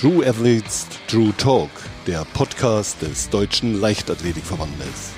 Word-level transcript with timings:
True 0.00 0.26
Athletes 0.26 0.88
True 1.08 1.30
Talk, 1.36 1.68
der 2.06 2.24
Podcast 2.32 3.02
des 3.02 3.28
Deutschen 3.28 3.78
Leichtathletikverbandes. 3.78 5.14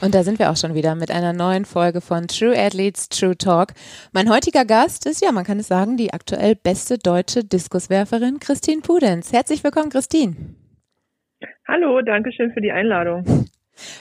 Und 0.00 0.14
da 0.14 0.22
sind 0.22 0.38
wir 0.38 0.52
auch 0.52 0.56
schon 0.56 0.74
wieder 0.74 0.94
mit 0.94 1.10
einer 1.10 1.32
neuen 1.32 1.64
Folge 1.64 2.00
von 2.00 2.28
True 2.28 2.56
Athletes 2.56 3.08
True 3.08 3.36
Talk. 3.36 3.72
Mein 4.12 4.30
heutiger 4.30 4.64
Gast 4.64 5.06
ist, 5.06 5.24
ja, 5.24 5.32
man 5.32 5.42
kann 5.42 5.58
es 5.58 5.66
sagen, 5.66 5.96
die 5.96 6.12
aktuell 6.12 6.54
beste 6.54 6.98
deutsche 6.98 7.42
Diskuswerferin 7.42 8.38
Christine 8.38 8.80
Pudenz. 8.80 9.32
Herzlich 9.32 9.64
willkommen, 9.64 9.90
Christine. 9.90 10.36
Hallo, 11.66 12.00
danke 12.02 12.30
schön 12.32 12.52
für 12.52 12.60
die 12.60 12.70
Einladung. 12.70 13.48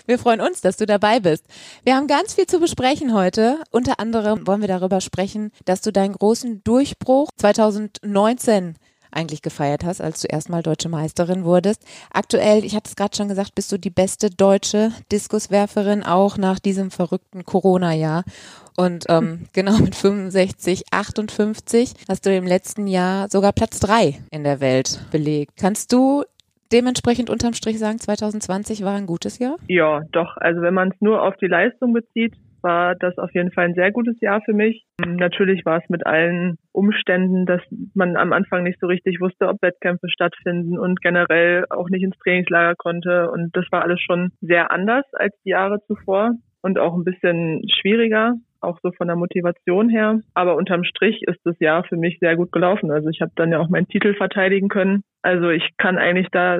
Wir 0.05 0.19
freuen 0.19 0.41
uns, 0.41 0.61
dass 0.61 0.77
du 0.77 0.85
dabei 0.85 1.19
bist. 1.19 1.45
Wir 1.83 1.95
haben 1.95 2.07
ganz 2.07 2.33
viel 2.33 2.47
zu 2.47 2.59
besprechen 2.59 3.13
heute. 3.13 3.59
Unter 3.71 3.99
anderem 3.99 4.47
wollen 4.47 4.61
wir 4.61 4.67
darüber 4.67 5.01
sprechen, 5.01 5.51
dass 5.65 5.81
du 5.81 5.91
deinen 5.91 6.13
großen 6.13 6.63
Durchbruch 6.63 7.29
2019 7.37 8.75
eigentlich 9.15 9.41
gefeiert 9.41 9.83
hast, 9.83 10.01
als 10.01 10.21
du 10.21 10.27
erstmal 10.27 10.61
deutsche 10.61 10.89
Meisterin 10.89 11.45
wurdest. 11.45 11.81
Aktuell, 12.11 12.63
ich 12.63 12.75
hatte 12.75 12.89
es 12.89 12.95
gerade 12.95 13.15
schon 13.15 13.29
gesagt, 13.29 13.55
bist 13.55 13.71
du 13.71 13.79
die 13.79 13.89
beste 13.89 14.29
deutsche 14.29 14.91
Diskuswerferin, 15.11 16.03
auch 16.03 16.37
nach 16.37 16.59
diesem 16.59 16.91
verrückten 16.91 17.45
Corona-Jahr. 17.45 18.23
Und 18.75 19.05
ähm, 19.09 19.47
genau 19.53 19.77
mit 19.77 19.95
65, 19.95 20.83
58 20.91 21.93
hast 22.09 22.25
du 22.25 22.35
im 22.35 22.45
letzten 22.45 22.87
Jahr 22.87 23.29
sogar 23.29 23.53
Platz 23.53 23.79
drei 23.79 24.21
in 24.31 24.43
der 24.43 24.59
Welt 24.59 24.99
belegt. 25.11 25.53
Kannst 25.57 25.93
du 25.93 26.23
dementsprechend 26.71 27.29
unterm 27.29 27.53
Strich 27.53 27.79
sagen, 27.79 27.99
2020 27.99 28.83
war 28.83 28.95
ein 28.95 29.05
gutes 29.05 29.39
Jahr? 29.39 29.57
Ja, 29.67 30.01
doch. 30.11 30.37
Also 30.37 30.61
wenn 30.61 30.73
man 30.73 30.89
es 30.89 31.01
nur 31.01 31.23
auf 31.23 31.35
die 31.37 31.47
Leistung 31.47 31.93
bezieht, 31.93 32.33
war 32.65 32.95
das 32.95 33.15
auf 33.19 33.31
jeden 33.35 33.51
Fall 33.51 33.65
ein 33.65 33.75
sehr 33.75 33.91
gutes 33.91 34.19
Jahr 34.21 34.41
für 34.41 34.53
mich. 34.53 34.85
Natürlich 35.05 35.63
war 35.65 35.77
es 35.77 35.87
mit 35.87 36.05
allen 36.07 36.57
Umständen, 36.71 37.45
dass 37.45 37.61
man 37.93 38.17
am 38.17 38.33
Anfang 38.33 38.63
nicht 38.63 38.79
so 38.79 38.87
richtig 38.87 39.21
wusste, 39.21 39.47
ob 39.47 39.61
Wettkämpfe 39.61 40.09
stattfinden 40.09 40.79
und 40.79 40.99
generell 41.01 41.65
auch 41.69 41.89
nicht 41.89 42.01
ins 42.01 42.17
Trainingslager 42.17 42.73
konnte. 42.75 43.29
Und 43.29 43.55
das 43.55 43.65
war 43.71 43.83
alles 43.83 44.01
schon 44.01 44.31
sehr 44.41 44.71
anders 44.71 45.05
als 45.13 45.35
die 45.45 45.51
Jahre 45.51 45.79
zuvor 45.85 46.31
und 46.63 46.79
auch 46.79 46.95
ein 46.95 47.03
bisschen 47.03 47.61
schwieriger 47.69 48.33
auch 48.65 48.79
so 48.83 48.91
von 48.91 49.07
der 49.07 49.15
Motivation 49.15 49.89
her. 49.89 50.19
Aber 50.33 50.55
unterm 50.55 50.83
Strich 50.83 51.21
ist 51.27 51.39
das 51.43 51.55
Jahr 51.59 51.83
für 51.83 51.97
mich 51.97 52.19
sehr 52.19 52.35
gut 52.35 52.51
gelaufen. 52.51 52.91
Also 52.91 53.09
ich 53.09 53.21
habe 53.21 53.31
dann 53.35 53.51
ja 53.51 53.59
auch 53.59 53.69
meinen 53.69 53.87
Titel 53.87 54.13
verteidigen 54.15 54.69
können. 54.69 55.03
Also 55.21 55.49
ich 55.49 55.63
kann 55.77 55.97
eigentlich 55.97 56.27
da 56.31 56.59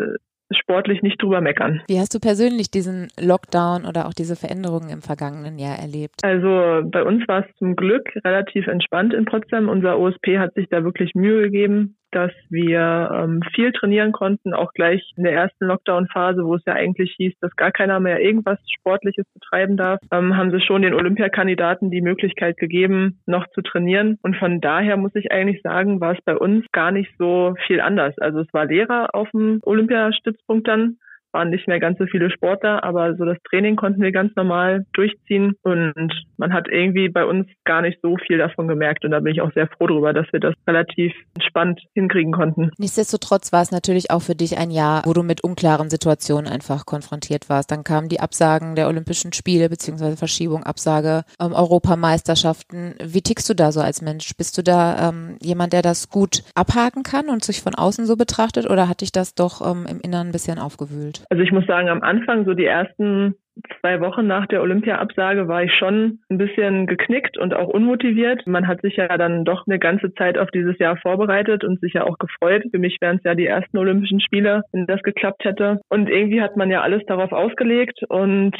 sportlich 0.51 1.01
nicht 1.01 1.21
drüber 1.21 1.41
meckern. 1.41 1.81
Wie 1.87 1.99
hast 1.99 2.13
du 2.13 2.19
persönlich 2.19 2.69
diesen 2.69 3.07
Lockdown 3.19 3.85
oder 3.85 4.07
auch 4.07 4.13
diese 4.13 4.35
Veränderungen 4.35 4.89
im 4.89 5.01
vergangenen 5.01 5.57
Jahr 5.57 5.77
erlebt? 5.77 6.23
Also 6.23 6.87
bei 6.87 7.03
uns 7.03 7.27
war 7.27 7.45
es 7.45 7.55
zum 7.57 7.75
Glück 7.75 8.09
relativ 8.23 8.67
entspannt 8.67 9.13
in 9.13 9.25
Potsdam. 9.25 9.69
Unser 9.69 9.97
OSP 9.97 10.37
hat 10.37 10.53
sich 10.53 10.67
da 10.69 10.83
wirklich 10.83 11.15
Mühe 11.15 11.43
gegeben, 11.43 11.97
dass 12.15 12.31
wir 12.49 13.11
ähm, 13.13 13.41
viel 13.53 13.71
trainieren 13.73 14.13
konnten, 14.13 14.53
auch 14.53 14.71
gleich 14.73 15.13
in 15.17 15.23
der 15.23 15.33
ersten 15.33 15.65
Lockdown-Phase, 15.65 16.45
wo 16.45 16.55
es 16.55 16.63
ja 16.65 16.73
eigentlich 16.73 17.13
hieß, 17.17 17.33
dass 17.41 17.55
gar 17.55 17.71
keiner 17.71 17.99
mehr 17.99 18.21
irgendwas 18.21 18.57
Sportliches 18.79 19.25
betreiben 19.33 19.75
darf, 19.75 19.99
ähm, 20.11 20.37
haben 20.37 20.51
sie 20.51 20.61
schon 20.61 20.81
den 20.81 20.93
Olympiakandidaten 20.93 21.91
die 21.91 22.01
Möglichkeit 22.01 22.57
gegeben, 22.57 23.19
noch 23.25 23.47
zu 23.49 23.61
trainieren. 23.61 24.17
Und 24.21 24.37
von 24.37 24.61
daher 24.61 24.95
muss 24.95 25.15
ich 25.15 25.31
eigentlich 25.31 25.61
sagen, 25.61 25.99
war 25.99 26.13
es 26.13 26.23
bei 26.23 26.37
uns 26.37 26.65
gar 26.71 26.91
nicht 26.91 27.11
so 27.17 27.55
viel 27.67 27.81
anders. 27.81 28.17
Also 28.19 28.39
es 28.39 28.53
war 28.53 28.65
Lehrer 28.65 29.13
auf 29.13 29.29
dem 29.31 29.59
Olympiastützpunkt 29.63 30.67
dann 30.67 30.97
waren 31.35 31.49
nicht 31.49 31.67
mehr 31.67 31.81
ganz 31.81 31.99
so 31.99 32.05
viele 32.05 32.31
Sportler, 32.31 32.83
aber 32.85 33.15
so 33.17 33.25
das 33.25 33.37
Training 33.49 33.75
konnten 33.75 34.01
wir 34.01 34.13
ganz 34.13 34.33
normal 34.37 34.85
durchziehen 34.93 35.55
und 35.63 36.09
man 36.37 36.53
hat 36.53 36.67
irgendwie 36.69 37.09
bei 37.09 37.25
uns 37.25 37.45
gar 37.65 37.81
nicht 37.81 37.99
so 38.01 38.15
viel 38.25 38.37
davon 38.37 38.69
gemerkt 38.69 39.03
und 39.03 39.11
da 39.11 39.19
bin 39.19 39.33
ich 39.33 39.41
auch 39.41 39.51
sehr 39.53 39.67
froh 39.67 39.87
darüber, 39.87 40.13
dass 40.13 40.31
wir 40.31 40.39
das 40.39 40.55
relativ 40.65 41.13
entspannt 41.35 41.81
hinkriegen 41.93 42.31
konnten. 42.31 42.71
Nichtsdestotrotz 42.77 43.51
war 43.51 43.61
es 43.61 43.71
natürlich 43.71 44.11
auch 44.11 44.21
für 44.21 44.35
dich 44.35 44.57
ein 44.57 44.71
Jahr, 44.71 45.03
wo 45.05 45.11
du 45.11 45.23
mit 45.23 45.43
unklaren 45.43 45.89
Situationen 45.89 46.49
einfach 46.49 46.85
konfrontiert 46.85 47.49
warst. 47.49 47.69
Dann 47.69 47.83
kamen 47.83 48.07
die 48.07 48.21
Absagen 48.21 48.75
der 48.75 48.87
Olympischen 48.87 49.33
Spiele 49.33 49.67
beziehungsweise 49.67 50.15
Verschiebung, 50.15 50.63
Absage 50.63 51.23
ähm, 51.41 51.51
Europameisterschaften. 51.51 52.95
Wie 53.03 53.21
tickst 53.21 53.49
du 53.49 53.53
da 53.53 53.73
so 53.73 53.81
als 53.81 54.01
Mensch? 54.01 54.31
Bist 54.37 54.57
du 54.57 54.63
da 54.63 55.09
ähm, 55.09 55.37
jemand, 55.41 55.73
der 55.73 55.81
das 55.81 56.09
gut 56.09 56.43
abhaken 56.55 57.03
kann 57.03 57.27
und 57.27 57.43
sich 57.43 57.61
von 57.61 57.75
außen 57.75 58.05
so 58.05 58.15
betrachtet 58.15 58.69
oder 58.69 58.87
hat 58.87 59.01
dich 59.01 59.11
das 59.11 59.35
doch 59.35 59.59
ähm, 59.69 59.85
im 59.85 59.99
Inneren 59.99 60.27
ein 60.27 60.31
bisschen 60.31 60.59
aufgewühlt? 60.59 61.24
Also 61.29 61.43
ich 61.43 61.51
muss 61.51 61.65
sagen, 61.65 61.89
am 61.89 62.01
Anfang, 62.01 62.45
so 62.45 62.53
die 62.53 62.65
ersten 62.65 63.35
zwei 63.79 64.01
Wochen 64.01 64.27
nach 64.27 64.47
der 64.47 64.61
Olympia-Absage 64.61 65.47
war 65.47 65.63
ich 65.63 65.73
schon 65.73 66.19
ein 66.29 66.37
bisschen 66.37 66.87
geknickt 66.87 67.37
und 67.37 67.53
auch 67.53 67.69
unmotiviert. 67.69 68.45
Man 68.47 68.67
hat 68.67 68.81
sich 68.81 68.97
ja 68.97 69.17
dann 69.17 69.45
doch 69.45 69.65
eine 69.65 69.79
ganze 69.79 70.13
Zeit 70.13 70.37
auf 70.37 70.51
dieses 70.51 70.77
Jahr 70.77 70.97
vorbereitet 70.97 71.63
und 71.63 71.79
sich 71.79 71.93
ja 71.93 72.03
auch 72.03 72.17
gefreut. 72.17 72.63
Für 72.69 72.79
mich 72.79 72.97
wären 72.99 73.17
es 73.17 73.23
ja 73.23 73.33
die 73.33 73.47
ersten 73.47 73.77
Olympischen 73.77 74.19
Spiele, 74.19 74.63
wenn 74.71 74.87
das 74.87 75.01
geklappt 75.03 75.45
hätte. 75.45 75.79
Und 75.89 76.09
irgendwie 76.09 76.41
hat 76.41 76.57
man 76.57 76.69
ja 76.69 76.81
alles 76.81 77.03
darauf 77.07 77.31
ausgelegt 77.31 78.01
und 78.09 78.55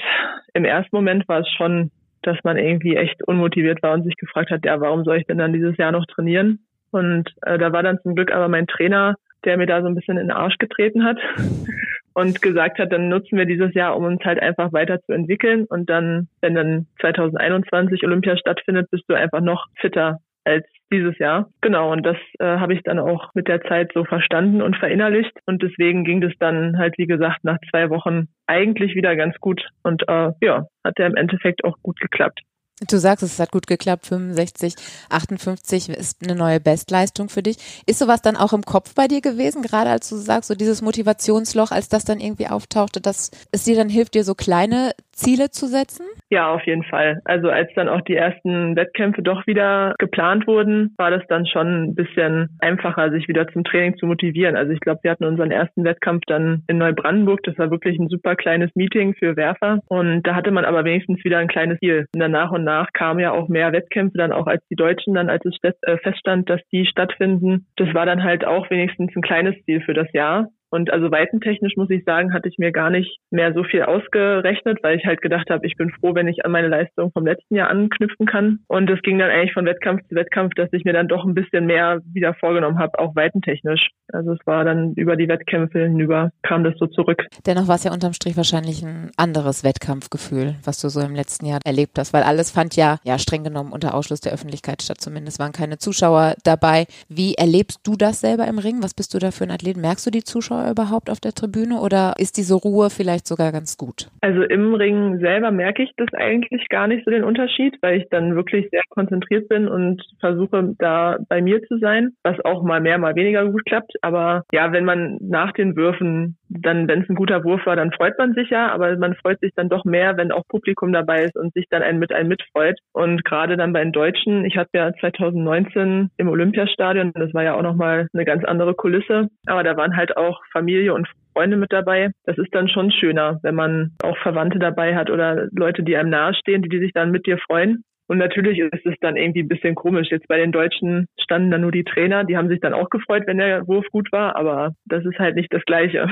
im 0.54 0.66
ersten 0.66 0.96
Moment 0.96 1.28
war 1.28 1.42
es 1.42 1.50
schon, 1.50 1.92
dass 2.22 2.38
man 2.44 2.58
irgendwie 2.58 2.96
echt 2.96 3.22
unmotiviert 3.28 3.84
war 3.84 3.94
und 3.94 4.04
sich 4.04 4.16
gefragt 4.16 4.50
hat, 4.50 4.66
ja, 4.66 4.80
warum 4.80 5.04
soll 5.04 5.18
ich 5.18 5.28
denn 5.28 5.38
dann 5.38 5.54
dieses 5.54 5.78
Jahr 5.78 5.92
noch 5.92 6.06
trainieren? 6.06 6.60
Und 6.92 7.30
äh, 7.42 7.58
da 7.58 7.74
war 7.74 7.84
dann 7.84 8.00
zum 8.02 8.16
Glück 8.16 8.32
aber 8.32 8.48
mein 8.48 8.68
Trainer, 8.68 9.16
der 9.46 9.58
mir 9.58 9.68
da 9.68 9.82
so 9.82 9.88
ein 9.88 9.96
bisschen 9.96 10.18
in 10.18 10.28
den 10.28 10.36
Arsch 10.36 10.58
getreten 10.58 11.04
hat 11.04 11.18
und 12.14 12.42
gesagt 12.42 12.80
hat, 12.80 12.92
dann 12.92 13.10
nutzen 13.10 13.38
wir 13.38 13.46
dieses 13.46 13.74
Jahr, 13.74 13.96
um 13.98 14.06
uns 14.06 14.24
halt 14.24 14.42
einfach 14.42 14.74
weiterzuentwickeln 14.74 15.66
und 15.66 15.90
dann, 15.90 16.28
wenn 16.42 16.56
dann 16.56 16.88
2021 17.02 18.04
Olympia 18.04 18.38
stattfindet, 18.38 18.90
bist 18.92 19.04
du 19.08 19.14
einfach 19.14 19.42
noch 19.42 19.68
fitter 19.80 20.20
als 20.46 20.66
dieses 20.92 21.18
Jahr. 21.18 21.50
Genau, 21.62 21.92
und 21.92 22.06
das 22.06 22.18
äh, 22.40 22.46
habe 22.46 22.74
ich 22.74 22.84
dann 22.84 23.00
auch 23.00 23.32
mit 23.34 23.48
der 23.48 23.62
Zeit 23.64 23.92
so 23.94 24.06
verstanden 24.06 24.62
und 24.62 24.78
verinnerlicht. 24.78 25.34
Und 25.46 25.62
deswegen 25.62 26.04
ging 26.04 26.22
das 26.22 26.34
dann 26.40 26.78
halt, 26.78 26.98
wie 26.98 27.08
gesagt, 27.08 27.44
nach 27.44 27.58
zwei 27.72 27.90
Wochen 27.90 28.28
eigentlich 28.46 28.96
wieder 28.96 29.16
ganz 29.16 29.36
gut. 29.40 29.68
Und 29.84 30.08
äh, 30.08 30.32
ja, 30.42 30.68
hat 30.84 31.00
ja 31.00 31.08
im 31.08 31.16
Endeffekt 31.16 31.64
auch 31.64 31.78
gut 31.82 32.00
geklappt. 32.00 32.42
Du 32.82 33.00
sagst, 33.00 33.24
es 33.24 33.40
hat 33.40 33.54
gut 33.54 33.68
geklappt, 33.68 34.06
65, 34.06 34.76
58 35.10 35.88
ist 35.90 36.18
eine 36.22 36.36
neue 36.36 36.60
Bestleistung 36.60 37.30
für 37.30 37.42
dich. 37.42 37.58
Ist 37.86 38.00
sowas 38.00 38.22
dann 38.22 38.36
auch 38.36 38.52
im 38.52 38.64
Kopf 38.64 38.94
bei 38.96 39.08
dir 39.08 39.22
gewesen, 39.22 39.62
gerade 39.62 39.90
als 39.90 40.10
du 40.10 40.18
sagst, 40.18 40.50
so 40.50 40.56
dieses 40.56 40.82
Motivationsloch, 40.82 41.72
als 41.72 41.88
das 41.88 42.04
dann 42.04 42.20
irgendwie 42.20 42.50
auftauchte, 42.50 43.00
dass 43.00 43.32
es 43.52 43.64
dir 43.64 43.78
dann 43.78 43.88
hilft, 43.88 44.14
dir 44.14 44.26
so 44.26 44.36
kleine 44.36 44.94
Ziele 45.16 45.50
zu 45.50 45.68
setzen? 45.68 46.06
Ja, 46.30 46.54
auf 46.54 46.66
jeden 46.66 46.84
Fall. 46.84 47.22
Also 47.24 47.50
als 47.50 47.70
dann 47.76 47.88
auch 47.88 48.02
die 48.02 48.16
ersten 48.16 48.76
Wettkämpfe 48.76 49.22
doch 49.22 49.48
wieder 49.48 49.96
geplant 49.98 50.46
wurden, 50.48 50.94
war 50.98 51.10
das 51.10 51.24
dann 51.28 51.46
schon 51.46 51.84
ein 51.84 51.96
bisschen 51.96 52.50
einfacher, 52.60 53.10
sich 53.12 53.28
wieder 53.28 53.48
zum 53.48 53.64
Training 53.64 53.98
zu 53.98 54.06
motivieren. 54.06 54.56
Also 54.56 54.74
ich 54.74 54.80
glaube, 54.82 55.00
wir 55.04 55.12
hatten 55.12 55.26
unseren 55.26 55.52
ersten 55.52 55.84
Wettkampf 55.84 56.24
dann 56.28 56.64
in 56.68 56.78
Neubrandenburg. 56.78 57.42
Das 57.44 57.58
war 57.58 57.72
wirklich 57.72 57.98
ein 57.98 58.10
super 58.10 58.36
kleines 58.36 58.72
Meeting 58.76 59.16
für 59.16 59.38
Werfer. 59.38 59.80
Und 59.88 60.24
da 60.24 60.36
hatte 60.36 60.52
man 60.52 60.66
aber 60.66 60.84
wenigstens 60.84 61.24
wieder 61.24 61.38
ein 61.38 61.48
kleines 61.48 61.80
Ziel. 61.80 62.06
Und 62.14 62.20
danach 62.20 62.52
und 62.52 62.64
nach 62.64 62.92
kamen 62.94 63.20
ja 63.20 63.32
auch 63.32 63.48
mehr 63.48 63.72
Wettkämpfe 63.72 64.18
dann 64.18 64.34
auch 64.34 64.48
als 64.48 64.64
die 64.70 64.76
Deutschen 64.76 65.14
dann, 65.14 65.30
als 65.30 65.46
es 65.46 65.56
äh, 65.64 65.98
feststand, 65.98 66.50
dass 66.50 66.62
die 66.72 66.86
stattfinden. 66.86 67.68
Das 67.78 67.94
war 67.94 68.06
dann 68.06 68.24
halt 68.24 68.46
auch 68.46 68.70
wenigstens 68.70 69.16
ein 69.16 69.22
kleines 69.22 69.56
Ziel 69.64 69.82
für 69.82 69.94
das 69.94 70.12
Jahr. 70.14 70.50
Und 70.76 70.92
also 70.92 71.10
weitentechnisch 71.10 71.78
muss 71.78 71.90
ich 71.90 72.04
sagen, 72.04 72.34
hatte 72.34 72.50
ich 72.50 72.58
mir 72.58 72.74
gar 72.74 72.90
nicht 72.90 73.20
mehr 73.32 73.54
so 73.54 73.64
viel 73.64 73.84
ausgerechnet, 73.84 74.80
weil 74.84 74.98
ich 74.98 75.06
halt 75.06 75.22
gedacht 75.22 75.50
habe, 75.50 75.66
ich 75.66 75.78
bin 75.78 75.90
froh, 75.90 76.14
wenn 76.16 76.28
ich 76.28 76.44
an 76.44 76.52
meine 76.52 76.68
Leistung 76.68 77.14
vom 77.14 77.26
letzten 77.26 77.56
Jahr 77.56 77.70
anknüpfen 77.70 78.26
kann. 78.26 78.60
Und 78.68 78.90
es 78.90 79.02
ging 79.02 79.18
dann 79.18 79.30
eigentlich 79.30 79.54
von 79.54 79.66
Wettkampf 79.66 80.02
zu 80.10 80.16
Wettkampf, 80.16 80.54
dass 80.56 80.68
ich 80.74 80.84
mir 80.84 80.92
dann 80.92 81.08
doch 81.08 81.24
ein 81.24 81.34
bisschen 81.34 81.66
mehr 81.66 82.02
wieder 82.12 82.34
vorgenommen 82.34 82.78
habe, 82.78 83.00
auch 83.00 83.16
weitentechnisch. 83.16 83.88
Also 84.12 84.34
es 84.34 84.40
war 84.46 84.66
dann 84.66 84.94
über 84.96 85.16
die 85.16 85.30
Wettkämpfe 85.30 85.80
hinüber, 85.80 86.32
kam 86.44 86.66
das 86.66 86.74
so 86.78 86.88
zurück. 86.88 87.26
Dennoch 87.46 87.70
war 87.70 87.76
es 87.76 87.86
ja 87.86 87.94
unterm 87.94 88.12
Strich 88.12 88.36
wahrscheinlich 88.36 88.84
ein 88.84 89.12
anderes 89.16 89.64
Wettkampfgefühl, 89.64 90.56
was 90.66 90.82
du 90.82 90.90
so 90.90 91.00
im 91.00 91.16
letzten 91.16 91.46
Jahr 91.46 91.60
erlebt 91.64 91.98
hast, 91.98 92.12
weil 92.12 92.24
alles 92.24 92.52
fand 92.52 92.76
ja, 92.76 92.98
ja 93.06 93.18
streng 93.18 93.46
genommen 93.46 93.72
unter 93.72 93.94
Ausschluss 93.94 94.20
der 94.20 94.34
Öffentlichkeit 94.34 94.82
statt. 94.82 95.00
Zumindest 95.00 95.40
waren 95.40 95.54
keine 95.54 95.78
Zuschauer 95.78 96.36
dabei. 96.44 96.86
Wie 97.08 97.36
erlebst 97.36 97.80
du 97.84 97.96
das 97.96 98.20
selber 98.20 98.46
im 98.46 98.60
Ring? 98.60 98.84
Was 98.84 98.94
bist 98.94 99.14
du 99.14 99.20
da 99.20 99.32
für 99.32 99.46
ein 99.46 99.52
Athlet? 99.52 99.78
Merkst 99.78 100.06
du 100.06 100.12
die 100.12 100.26
Zuschauer 100.26 100.65
überhaupt 100.72 101.10
auf 101.10 101.20
der 101.20 101.34
Tribüne 101.34 101.80
oder 101.80 102.14
ist 102.18 102.38
diese 102.38 102.56
Ruhe 102.56 102.90
vielleicht 102.90 103.28
sogar 103.28 103.52
ganz 103.52 103.78
gut? 103.78 104.10
Also 104.22 104.42
im 104.44 104.74
Ring 104.74 105.20
selber 105.20 105.52
merke 105.52 105.84
ich 105.84 105.92
das 105.98 106.14
eigentlich 106.14 106.68
gar 106.70 106.88
nicht 106.88 107.06
so 107.06 107.12
den 107.12 107.24
Unterschied, 107.24 107.78
weil 107.82 108.00
ich 108.00 108.10
dann 108.10 108.36
wirklich 108.36 108.68
sehr 108.72 108.84
konzentriert 108.90 109.48
bin 109.50 109.68
und 109.68 110.02
versuche 110.20 110.76
da 110.80 111.18
bei 111.30 111.42
mir 111.42 111.62
zu 111.64 111.78
sein, 111.80 112.12
was 112.24 112.44
auch 112.46 112.64
mal 112.64 112.82
mehr, 112.82 112.98
mal 112.98 113.16
weniger 113.16 113.46
gut 113.46 113.66
klappt. 113.66 113.94
Aber 114.02 114.44
ja, 114.52 114.72
wenn 114.72 114.86
man 114.86 115.18
nach 115.22 115.52
den 115.54 115.76
Würfen 115.76 116.38
dann, 116.50 116.88
wenn 116.88 117.02
es 117.02 117.10
ein 117.10 117.16
guter 117.16 117.44
Wurf 117.44 117.66
war, 117.66 117.76
dann 117.76 117.92
freut 117.92 118.18
man 118.18 118.34
sich 118.34 118.50
ja, 118.50 118.72
aber 118.72 118.96
man 118.98 119.16
freut 119.16 119.40
sich 119.40 119.52
dann 119.56 119.70
doch 119.70 119.86
mehr, 119.86 120.18
wenn 120.18 120.32
auch 120.32 120.48
Publikum 120.48 120.94
dabei 120.94 121.24
ist 121.26 121.36
und 121.36 121.54
sich 121.54 121.66
dann 121.70 121.82
ein 121.82 122.00
mit 122.00 122.12
einem 122.14 122.30
mitfreut. 122.30 122.78
Und 122.94 123.24
gerade 123.26 123.58
dann 123.58 123.74
bei 123.74 123.84
den 123.84 123.92
Deutschen, 123.92 124.46
ich 124.46 124.58
hatte 124.58 124.72
ja 124.74 124.94
2019 125.00 126.12
im 126.18 126.30
Olympiastadion, 126.30 127.12
das 127.14 127.34
war 127.34 127.44
ja 127.44 127.56
auch 127.56 127.62
nochmal 127.62 128.08
eine 128.14 128.26
ganz 128.26 128.44
andere 128.44 128.74
Kulisse, 128.74 129.30
aber 129.46 129.64
da 129.64 129.76
waren 129.78 129.96
halt 129.96 130.18
auch 130.18 130.42
Familie 130.56 130.94
und 130.94 131.08
Freunde 131.34 131.58
mit 131.58 131.74
dabei. 131.74 132.12
Das 132.24 132.38
ist 132.38 132.54
dann 132.56 132.70
schon 132.70 132.92
schöner, 132.92 133.40
wenn 133.44 133.56
man 133.56 133.92
auch 134.02 134.18
Verwandte 134.20 134.58
dabei 134.58 134.96
hat 134.96 135.10
oder 135.10 135.48
Leute, 135.52 135.84
die 135.84 135.98
einem 135.98 136.10
nahestehen, 136.10 136.62
die, 136.62 136.70
die 136.70 136.80
sich 136.80 136.94
dann 136.94 137.12
mit 137.12 137.28
dir 137.28 137.38
freuen. 137.38 137.84
Und 138.08 138.20
natürlich 138.20 138.60
ist 138.60 138.86
es 138.86 138.96
dann 139.02 139.18
irgendwie 139.18 139.42
ein 139.42 139.48
bisschen 139.48 139.76
komisch. 139.76 140.10
Jetzt 140.12 140.28
bei 140.28 140.38
den 140.38 140.52
Deutschen 140.52 141.08
standen 141.20 141.52
dann 141.52 141.62
nur 141.62 141.72
die 141.72 141.84
Trainer, 141.84 142.24
die 142.24 142.38
haben 142.38 142.50
sich 142.50 142.60
dann 142.60 142.74
auch 142.74 142.90
gefreut, 142.90 143.24
wenn 143.26 143.40
der 143.40 143.68
Wurf 143.68 143.86
gut 143.92 144.12
war, 144.12 144.36
aber 144.36 144.74
das 144.86 145.04
ist 145.06 145.20
halt 145.20 145.36
nicht 145.36 145.52
das 145.52 145.66
Gleiche. 145.66 146.08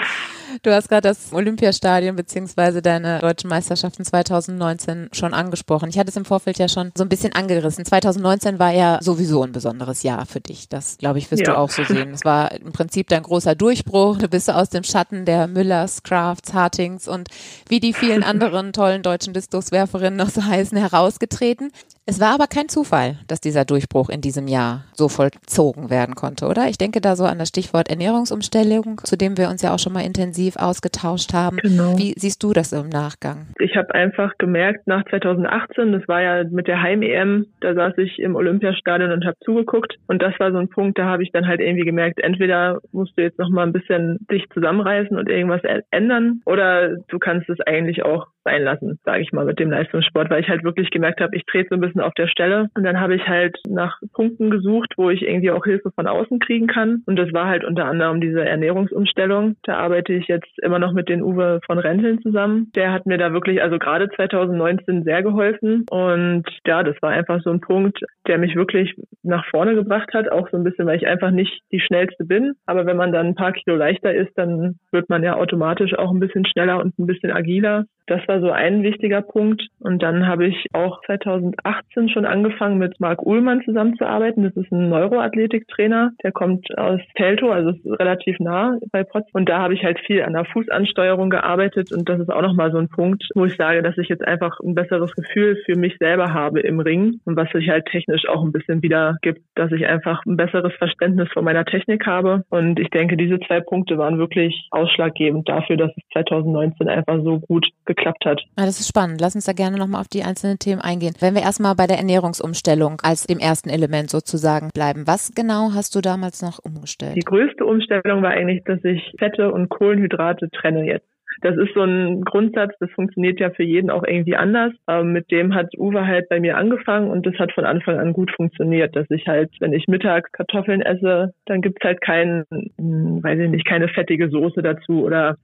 Du 0.62 0.72
hast 0.72 0.90
gerade 0.90 1.08
das 1.08 1.32
Olympiastadion 1.32 2.16
beziehungsweise 2.16 2.82
deine 2.82 3.20
deutschen 3.20 3.50
Meisterschaften 3.50 4.06
2019 4.06 5.10
schon 5.12 5.34
angesprochen. 5.34 5.90
Ich 5.90 5.98
hatte 5.98 6.10
es 6.10 6.16
im 6.16 6.26
Vorfeld 6.26 6.58
ja 6.60 6.68
schon 6.68 6.92
so 6.96 7.04
ein 7.04 7.10
bisschen 7.10 7.34
angerissen. 7.34 7.86
2019 7.86 8.60
war 8.60 8.72
ja 8.72 9.00
sowieso 9.02 9.44
ein 9.44 9.52
besonderes 9.52 10.04
Jahr 10.04 10.26
für 10.26 10.42
dich. 10.42 10.70
Das, 10.70 10.98
glaube 10.98 11.20
ich, 11.20 11.30
wirst 11.32 11.42
ja. 11.46 11.54
du 11.54 11.58
auch 11.58 11.70
so 11.70 11.84
sehen. 11.84 12.12
Es 12.14 12.26
war 12.26 12.52
im 12.52 12.72
Prinzip 12.72 13.08
dein 13.10 13.24
großer 13.24 13.56
Durchbruch. 13.56 14.18
Du 14.18 14.28
bist 14.28 14.50
aus 14.50 14.70
dem 14.70 14.84
Schatten 14.84 15.26
der 15.26 15.48
Müllers, 15.48 16.04
Crafts, 16.04 16.54
Hartings 16.54 17.08
und 17.08 17.30
wie 17.68 17.80
die 17.80 17.94
vielen 17.94 18.24
anderen 18.24 18.74
tollen 18.74 19.04
deutschen 19.04 19.34
Diskuswerferinnen 19.34 20.18
noch 20.18 20.30
so 20.30 20.44
heißen, 20.44 20.78
herausgetreten. 20.78 21.72
Es 22.06 22.20
war 22.20 22.34
aber 22.34 22.48
kein 22.48 22.68
Zufall, 22.68 23.18
dass 23.28 23.40
dieser 23.40 23.64
Durchbruch 23.64 24.10
in 24.10 24.20
diesem 24.20 24.50
Jahr 24.50 24.84
so 24.94 25.08
vollzogen 25.08 25.90
werden 25.90 26.16
konnte, 26.16 26.48
oder? 26.48 26.68
Ich 26.68 26.78
denke 26.78 27.00
da 27.00 27.16
so 27.16 27.24
an 27.24 27.40
das 27.40 27.48
Stichwort 27.48 27.90
Ernährungsumstellung, 27.90 29.00
zu 29.06 29.16
dem 29.16 29.38
wir 29.38 29.50
uns 29.50 29.62
ja 29.62 29.74
auch 29.74 29.80
schon 29.80 29.94
mal 29.94 30.02
intensiv 30.02 30.33
ausgetauscht 30.58 31.34
haben. 31.34 31.58
Genau. 31.58 31.98
Wie 31.98 32.14
siehst 32.18 32.44
du 32.44 32.54
das 32.54 32.74
im 32.74 32.90
Nachgang? 32.90 33.48
Ich 33.60 33.76
habe 33.76 33.94
einfach 33.94 34.38
gemerkt, 34.38 34.88
nach 34.88 35.04
2018, 35.10 35.92
das 35.92 36.08
war 36.08 36.22
ja 36.22 36.44
mit 36.50 36.68
der 36.68 36.82
Heim-EM, 36.82 37.46
da 37.62 37.74
saß 37.74 37.98
ich 37.98 38.20
im 38.20 38.36
Olympiastadion 38.36 39.12
und 39.12 39.26
habe 39.26 39.38
zugeguckt. 39.44 39.96
Und 40.08 40.22
das 40.22 40.34
war 40.40 40.52
so 40.52 40.58
ein 40.58 40.70
Punkt, 40.70 40.98
da 40.98 41.06
habe 41.06 41.24
ich 41.24 41.32
dann 41.32 41.48
halt 41.48 41.60
irgendwie 41.60 41.86
gemerkt, 41.86 42.20
entweder 42.22 42.80
musst 42.92 43.18
du 43.18 43.24
jetzt 43.24 43.40
noch 43.40 43.50
mal 43.50 43.64
ein 43.64 43.74
bisschen 43.74 44.20
dich 44.32 44.46
zusammenreißen 44.54 45.18
und 45.18 45.30
irgendwas 45.30 45.62
ändern 45.92 46.42
oder 46.46 46.98
du 47.08 47.20
kannst 47.20 47.50
es 47.50 47.60
eigentlich 47.62 48.04
auch 48.04 48.28
sein 48.44 48.64
lassen, 48.64 49.00
sage 49.06 49.22
ich 49.22 49.32
mal, 49.32 49.46
mit 49.46 49.60
dem 49.60 49.72
Leistungssport, 49.72 50.30
weil 50.30 50.42
ich 50.42 50.50
halt 50.50 50.64
wirklich 50.64 50.90
gemerkt 50.90 51.22
habe, 51.22 51.36
ich 51.36 51.46
trete 51.46 51.70
so 51.70 51.76
ein 51.76 51.82
bisschen 51.82 52.02
auf 52.02 52.14
der 52.14 52.28
Stelle. 52.28 52.70
Und 52.76 52.84
dann 52.84 53.00
habe 53.00 53.16
ich 53.16 53.28
halt 53.28 53.58
nach 53.68 54.00
Punkten 54.14 54.50
gesucht, 54.50 54.94
wo 54.98 55.10
ich 55.10 55.22
irgendwie 55.22 55.52
auch 55.52 55.64
Hilfe 55.64 55.92
von 55.92 56.08
außen 56.08 56.40
kriegen 56.40 56.68
kann. 56.68 57.04
Und 57.06 57.18
das 57.18 57.32
war 57.34 57.48
halt 57.48 57.64
unter 57.64 57.86
anderem 57.86 58.22
diese 58.22 58.44
Ernährungsumstellung. 58.44 59.56
Da 59.64 59.78
arbeite 59.78 60.14
ich 60.14 60.23
jetzt 60.28 60.60
immer 60.62 60.80
noch 60.80 60.94
mit 60.94 61.10
den 61.10 61.22
Uwe 61.22 61.60
von 61.66 61.80
Renteln 61.80 62.22
zusammen. 62.22 62.72
Der 62.76 62.92
hat 62.92 63.06
mir 63.06 63.18
da 63.18 63.34
wirklich, 63.34 63.62
also 63.62 63.80
gerade 63.80 64.10
2019 64.10 65.04
sehr 65.04 65.24
geholfen. 65.24 65.86
Und 65.90 66.46
ja, 66.66 66.84
das 66.84 66.96
war 67.02 67.12
einfach 67.12 67.42
so 67.44 67.50
ein 67.50 67.62
Punkt, 67.62 68.00
der 68.28 68.38
mich 68.38 68.56
wirklich 68.56 68.96
nach 69.24 69.46
vorne 69.50 69.76
gebracht 69.76 70.14
hat. 70.14 70.32
Auch 70.32 70.50
so 70.50 70.58
ein 70.58 70.64
bisschen, 70.64 70.86
weil 70.86 70.98
ich 70.98 71.08
einfach 71.08 71.32
nicht 71.32 71.62
die 71.72 71.80
schnellste 71.80 72.26
bin. 72.26 72.54
Aber 72.66 72.86
wenn 72.86 72.98
man 72.98 73.12
dann 73.12 73.28
ein 73.28 73.36
paar 73.36 73.54
Kilo 73.54 73.76
leichter 73.76 74.14
ist, 74.14 74.32
dann 74.36 74.80
wird 74.92 75.10
man 75.10 75.24
ja 75.24 75.36
automatisch 75.36 75.94
auch 75.98 76.12
ein 76.12 76.20
bisschen 76.20 76.46
schneller 76.46 76.80
und 76.80 76.98
ein 77.00 77.08
bisschen 77.08 77.32
agiler. 77.32 77.86
Das 78.06 78.22
war 78.28 78.42
so 78.42 78.52
ein 78.52 78.84
wichtiger 78.84 79.22
Punkt. 79.22 79.64
Und 79.80 80.04
dann 80.04 80.28
habe 80.28 80.48
ich 80.48 80.66
auch 80.74 81.02
2018 81.06 82.10
schon 82.10 82.26
angefangen, 82.26 82.78
mit 82.78 83.00
Marc 83.00 83.26
Uhlmann 83.26 83.62
zusammenzuarbeiten. 83.64 84.44
Das 84.44 84.56
ist 84.56 84.72
ein 84.72 84.90
Neuroathletiktrainer. 84.90 86.12
Der 86.24 86.32
kommt 86.32 86.68
aus 86.78 87.00
Teltow, 87.16 87.52
also 87.52 87.74
relativ 87.86 88.40
nah 88.40 88.78
bei 88.92 89.04
Potsdam. 89.04 89.24
Und 89.34 89.50
da 89.50 89.60
habe 89.60 89.74
ich 89.74 89.84
halt 89.84 90.00
viel 90.06 90.22
an 90.22 90.34
der 90.34 90.46
Fußansteuerung 90.46 91.30
gearbeitet. 91.30 91.92
Und 91.94 92.10
das 92.10 92.20
ist 92.20 92.30
auch 92.30 92.42
nochmal 92.42 92.72
so 92.72 92.78
ein 92.78 92.90
Punkt, 92.90 93.24
wo 93.36 93.46
ich 93.46 93.56
sage, 93.56 93.82
dass 93.82 93.98
ich 93.98 94.10
jetzt 94.10 94.26
einfach 94.26 94.60
ein 94.60 94.76
besseres 94.76 95.14
Gefühl 95.14 95.58
für 95.66 95.78
mich 95.78 95.98
selber 95.98 96.34
habe 96.34 96.60
im 96.60 96.80
Ring. 96.80 97.20
Und 97.26 97.38
was 97.38 97.50
sich 97.52 97.70
halt 97.70 97.86
technisch 97.86 98.28
auch 98.28 98.44
ein 98.44 98.52
bisschen 98.52 98.82
wieder 98.82 99.18
gibt, 99.22 99.42
dass 99.56 99.72
ich 99.72 99.86
einfach 99.86 100.26
ein 100.26 100.38
besseres 100.38 100.74
Verständnis 100.74 101.30
von 101.34 101.46
meiner 101.46 101.66
Technik 101.66 102.06
habe. 102.06 102.44
Und 102.50 102.80
ich 102.80 102.90
denke, 102.90 103.16
diese 103.16 103.40
zwei 103.48 103.62
Punkte 103.62 103.98
waren 103.98 104.18
wirklich 104.18 104.68
ausschlaggebend 104.72 105.48
dafür, 105.48 105.78
dass 105.78 105.92
es 105.96 106.04
2019 106.14 106.90
einfach 106.90 107.22
so 107.24 107.40
gut 107.40 107.66
geklappt 107.86 107.93
hat. 108.26 108.42
Ja, 108.58 108.66
das 108.66 108.80
ist 108.80 108.88
spannend. 108.88 109.22
Lass 109.22 109.36
uns 109.36 109.46
da 109.46 109.54
gerne 109.54 109.78
nochmal 109.78 110.02
auf 110.02 110.08
die 110.08 110.24
einzelnen 110.24 110.60
Themen 110.60 110.82
eingehen. 110.82 111.14
Wenn 111.20 111.36
wir 111.36 111.42
erstmal 111.42 111.76
bei 111.76 111.88
der 111.88 111.98
Ernährungsumstellung 111.98 113.02
als 113.04 113.26
dem 113.26 113.40
ersten 113.40 113.70
Element 113.70 114.10
sozusagen 114.10 114.70
bleiben, 114.74 115.08
was 115.08 115.34
genau 115.36 115.72
hast 115.74 115.96
du 115.96 116.02
damals 116.02 116.42
noch 116.42 116.60
umgestellt? 116.64 117.16
Die 117.16 117.22
größte 117.22 117.66
Umstellung 117.66 118.22
war 118.22 118.32
eigentlich, 118.32 118.64
dass 118.66 118.84
ich 118.84 119.14
Fette 119.18 119.52
und 119.52 119.70
Kohlenhydrate 119.70 120.50
trenne 120.52 120.86
jetzt. 120.86 121.08
Das 121.42 121.58
ist 121.58 121.74
so 121.74 121.82
ein 121.82 122.22
Grundsatz, 122.22 122.74
das 122.80 122.90
funktioniert 122.92 123.40
ja 123.40 123.50
für 123.50 123.64
jeden 123.64 123.90
auch 123.90 124.04
irgendwie 124.06 124.36
anders. 124.36 124.72
Ähm, 124.88 125.12
mit 125.12 125.30
dem 125.32 125.54
hat 125.54 125.68
Uwe 125.78 126.06
halt 126.06 126.30
bei 126.30 126.40
mir 126.40 126.58
angefangen 126.58 127.10
und 127.10 127.26
das 127.26 127.36
hat 127.36 127.52
von 127.52 127.66
Anfang 127.66 128.00
an 128.00 128.14
gut 128.14 128.32
funktioniert, 128.32 128.96
dass 128.96 129.10
ich 129.10 129.28
halt, 129.28 129.52
wenn 129.60 129.74
ich 129.74 129.88
mittags 129.88 130.32
Kartoffeln 130.32 130.82
esse, 130.82 131.34
dann 131.46 131.62
gibt's 131.62 131.84
halt 131.84 132.02
kein, 132.02 132.46
hm, 132.78 133.24
weiß 133.24 133.40
ich 133.40 133.50
nicht, 133.50 133.68
keine 133.68 133.88
fettige 133.90 134.30
Soße 134.30 134.62
dazu 134.62 135.04
oder 135.04 135.36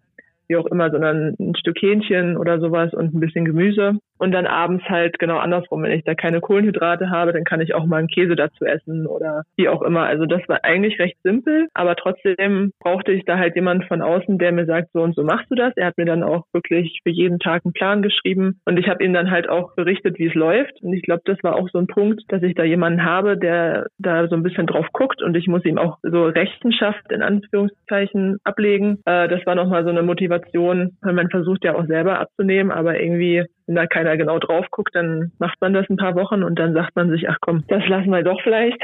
wie 0.50 0.58
auch 0.58 0.66
immer, 0.66 0.92
sondern 0.92 1.36
ein 1.40 1.56
Stück 1.56 1.82
Hähnchen 1.82 2.36
oder 2.36 2.60
sowas 2.60 2.94
und 2.94 3.14
ein 3.14 3.20
bisschen 3.20 3.46
Gemüse. 3.46 4.00
Und 4.20 4.32
dann 4.32 4.46
abends 4.46 4.84
halt 4.86 5.18
genau 5.18 5.38
andersrum. 5.38 5.84
Wenn 5.84 5.92
ich 5.92 6.04
da 6.04 6.14
keine 6.14 6.42
Kohlenhydrate 6.42 7.10
habe, 7.10 7.34
dann 7.34 7.46
kann 7.46 7.62
ich 7.62 7.74
auch 7.74 7.86
mal 7.86 7.98
einen 7.98 8.08
Käse 8.08 8.36
dazu 8.36 8.66
essen 8.66 9.08
oder 9.08 9.44
wie 9.56 9.70
auch 9.70 9.82
immer. 9.82 10.04
Also 10.04 10.26
das 10.26 10.42
war 10.48 10.64
eigentlich 10.64 11.00
recht 11.00 11.18
simpel, 11.24 11.68
aber 11.74 11.96
trotzdem 11.96 12.72
brauchte 12.80 13.14
ich 13.14 13.24
da 13.26 13.38
halt 13.38 13.56
jemanden 13.56 13.88
von 13.88 14.02
außen, 14.02 14.38
der 14.38 14.52
mir 14.52 14.66
sagt, 14.66 14.90
so 14.94 15.02
und 15.02 15.16
so 15.16 15.24
machst 15.24 15.50
du 15.50 15.56
das. 15.56 15.74
Er 15.78 15.88
hat 15.88 15.98
mir 15.98 16.06
dann 16.06 16.24
auch 16.24 16.44
wirklich 16.54 17.00
für 17.04 17.12
jeden 17.12 17.40
Tag 17.40 17.64
einen 17.66 17.74
Plan 17.74 18.02
geschrieben 18.02 18.60
und 18.66 18.78
ich 18.78 18.90
habe 18.90 19.04
ihm 19.04 19.14
dann 19.14 19.32
halt 19.32 19.50
auch 19.50 19.74
berichtet, 19.76 20.20
wie 20.20 20.28
es 20.28 20.34
läuft. 20.34 20.82
Und 20.82 20.94
ich 20.94 21.04
glaube, 21.04 21.22
das 21.26 21.38
war 21.42 21.56
auch 21.56 21.70
so 21.70 21.80
ein 21.80 21.88
Punkt, 21.88 22.22
dass 22.28 22.44
ich 22.44 22.56
da 22.56 22.64
jemanden 22.64 23.06
habe, 23.06 23.38
der 23.38 23.88
da 23.98 24.28
so 24.28 24.36
ein 24.36 24.44
bisschen 24.44 24.68
drauf 24.68 24.88
guckt 24.92 25.24
und 25.24 25.36
ich 25.36 25.48
muss 25.48 25.66
ihm 25.66 25.78
auch 25.78 25.98
so 26.04 26.26
Rechenschaft 26.26 27.12
in 27.12 27.22
Anführungszeichen 27.22 28.38
ablegen. 28.44 29.00
Äh, 29.06 29.28
das 29.30 29.46
war 29.46 29.56
nochmal 29.56 29.84
so 29.84 29.90
eine 29.90 30.04
Motivation, 30.04 30.98
weil 31.02 31.14
man 31.14 31.30
versucht 31.30 31.64
ja 31.64 31.76
auch 31.76 31.86
selber 31.86 32.20
abzunehmen, 32.20 32.72
aber 32.72 33.00
irgendwie 33.00 33.46
wenn 33.70 33.76
da 33.76 33.86
keiner 33.86 34.18
genau 34.18 34.40
drauf 34.40 34.66
guckt, 34.72 34.96
dann 34.96 35.32
macht 35.38 35.62
man 35.62 35.74
das 35.74 35.88
ein 35.92 35.98
paar 35.98 36.16
Wochen 36.16 36.42
und 36.42 36.58
dann 36.58 36.74
sagt 36.74 36.96
man 36.96 37.12
sich, 37.12 37.30
ach 37.30 37.38
komm, 37.40 37.64
das 37.68 37.88
lassen 37.88 38.10
wir 38.10 38.24
doch 38.24 38.42
vielleicht. 38.42 38.82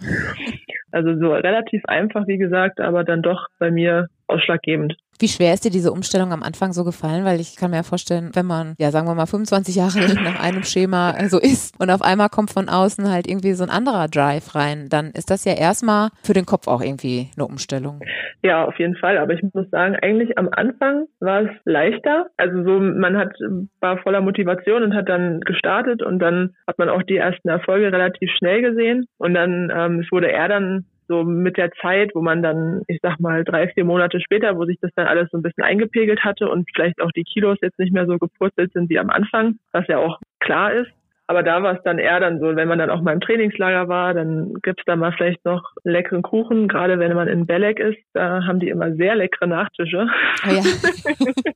also 0.94 1.18
so 1.18 1.32
relativ 1.32 1.82
einfach, 1.86 2.26
wie 2.26 2.38
gesagt, 2.38 2.80
aber 2.80 3.04
dann 3.04 3.22
doch 3.22 3.48
bei 3.58 3.70
mir 3.70 4.08
ausschlaggebend. 4.26 4.96
Wie 5.20 5.28
schwer 5.28 5.54
ist 5.54 5.64
dir 5.64 5.70
diese 5.70 5.92
Umstellung 5.92 6.32
am 6.32 6.42
Anfang 6.42 6.72
so 6.72 6.82
gefallen? 6.82 7.24
Weil 7.24 7.38
ich 7.38 7.56
kann 7.56 7.70
mir 7.70 7.76
ja 7.78 7.82
vorstellen, 7.84 8.30
wenn 8.34 8.46
man, 8.46 8.74
ja, 8.78 8.90
sagen 8.90 9.06
wir 9.06 9.14
mal 9.14 9.26
25 9.26 9.76
Jahre 9.76 9.98
nach 10.22 10.42
einem 10.42 10.64
Schema 10.64 11.14
so 11.28 11.38
ist 11.38 11.80
und 11.80 11.90
auf 11.90 12.02
einmal 12.02 12.28
kommt 12.28 12.50
von 12.50 12.68
außen 12.68 13.10
halt 13.10 13.28
irgendwie 13.28 13.52
so 13.52 13.62
ein 13.62 13.70
anderer 13.70 14.08
Drive 14.08 14.54
rein, 14.54 14.88
dann 14.90 15.12
ist 15.12 15.30
das 15.30 15.44
ja 15.44 15.54
erstmal 15.54 16.08
für 16.24 16.32
den 16.32 16.46
Kopf 16.46 16.66
auch 16.66 16.82
irgendwie 16.82 17.28
eine 17.36 17.46
Umstellung. 17.46 18.00
Ja, 18.42 18.64
auf 18.64 18.78
jeden 18.78 18.96
Fall. 18.96 19.18
Aber 19.18 19.32
ich 19.32 19.42
muss 19.54 19.70
sagen, 19.70 19.96
eigentlich 20.02 20.36
am 20.36 20.48
Anfang 20.50 21.06
war 21.20 21.42
es 21.42 21.50
leichter. 21.64 22.26
Also 22.36 22.64
so, 22.64 22.78
man 22.78 23.16
hat, 23.16 23.32
war 23.80 23.98
voller 23.98 24.20
Motivation 24.20 24.82
und 24.82 24.94
hat 24.94 25.08
dann 25.08 25.40
gestartet 25.40 26.02
und 26.02 26.18
dann 26.18 26.54
hat 26.66 26.78
man 26.78 26.88
auch 26.88 27.02
die 27.02 27.16
ersten 27.16 27.48
Erfolge 27.48 27.90
relativ 27.92 28.30
schnell 28.36 28.62
gesehen. 28.62 29.06
Und 29.16 29.34
dann, 29.34 29.72
ähm, 29.74 30.00
es 30.00 30.12
wurde 30.12 30.26
eher 30.26 30.48
dann 30.48 30.83
so 31.08 31.24
mit 31.24 31.56
der 31.56 31.70
Zeit, 31.72 32.10
wo 32.14 32.22
man 32.22 32.42
dann, 32.42 32.82
ich 32.88 33.00
sag 33.02 33.20
mal, 33.20 33.44
drei, 33.44 33.68
vier 33.68 33.84
Monate 33.84 34.20
später, 34.20 34.56
wo 34.56 34.64
sich 34.64 34.78
das 34.80 34.90
dann 34.96 35.06
alles 35.06 35.30
so 35.30 35.38
ein 35.38 35.42
bisschen 35.42 35.64
eingepegelt 35.64 36.24
hatte 36.24 36.48
und 36.48 36.68
vielleicht 36.74 37.00
auch 37.00 37.12
die 37.12 37.24
Kilos 37.24 37.58
jetzt 37.62 37.78
nicht 37.78 37.92
mehr 37.92 38.06
so 38.06 38.18
gepurzelt 38.18 38.72
sind 38.72 38.90
wie 38.90 38.98
am 38.98 39.10
Anfang, 39.10 39.58
was 39.72 39.86
ja 39.88 39.98
auch 39.98 40.20
klar 40.40 40.72
ist. 40.72 40.90
Aber 41.26 41.42
da 41.42 41.62
war 41.62 41.74
es 41.76 41.82
dann 41.84 41.98
eher 41.98 42.20
dann 42.20 42.38
so, 42.38 42.54
wenn 42.54 42.68
man 42.68 42.78
dann 42.78 42.90
auch 42.90 43.00
mal 43.00 43.14
im 43.14 43.20
Trainingslager 43.20 43.88
war, 43.88 44.12
dann 44.12 44.54
gibt's 44.62 44.84
da 44.84 44.94
mal 44.94 45.12
vielleicht 45.12 45.42
noch 45.46 45.62
leckeren 45.82 46.22
Kuchen. 46.22 46.68
Gerade 46.68 46.98
wenn 46.98 47.14
man 47.14 47.28
in 47.28 47.46
Belek 47.46 47.80
ist, 47.80 47.98
da 48.12 48.44
haben 48.44 48.60
die 48.60 48.68
immer 48.68 48.92
sehr 48.94 49.14
leckere 49.14 49.46
Nachtische. 49.46 50.06
Oh 50.46 50.50
ja. 50.50 50.60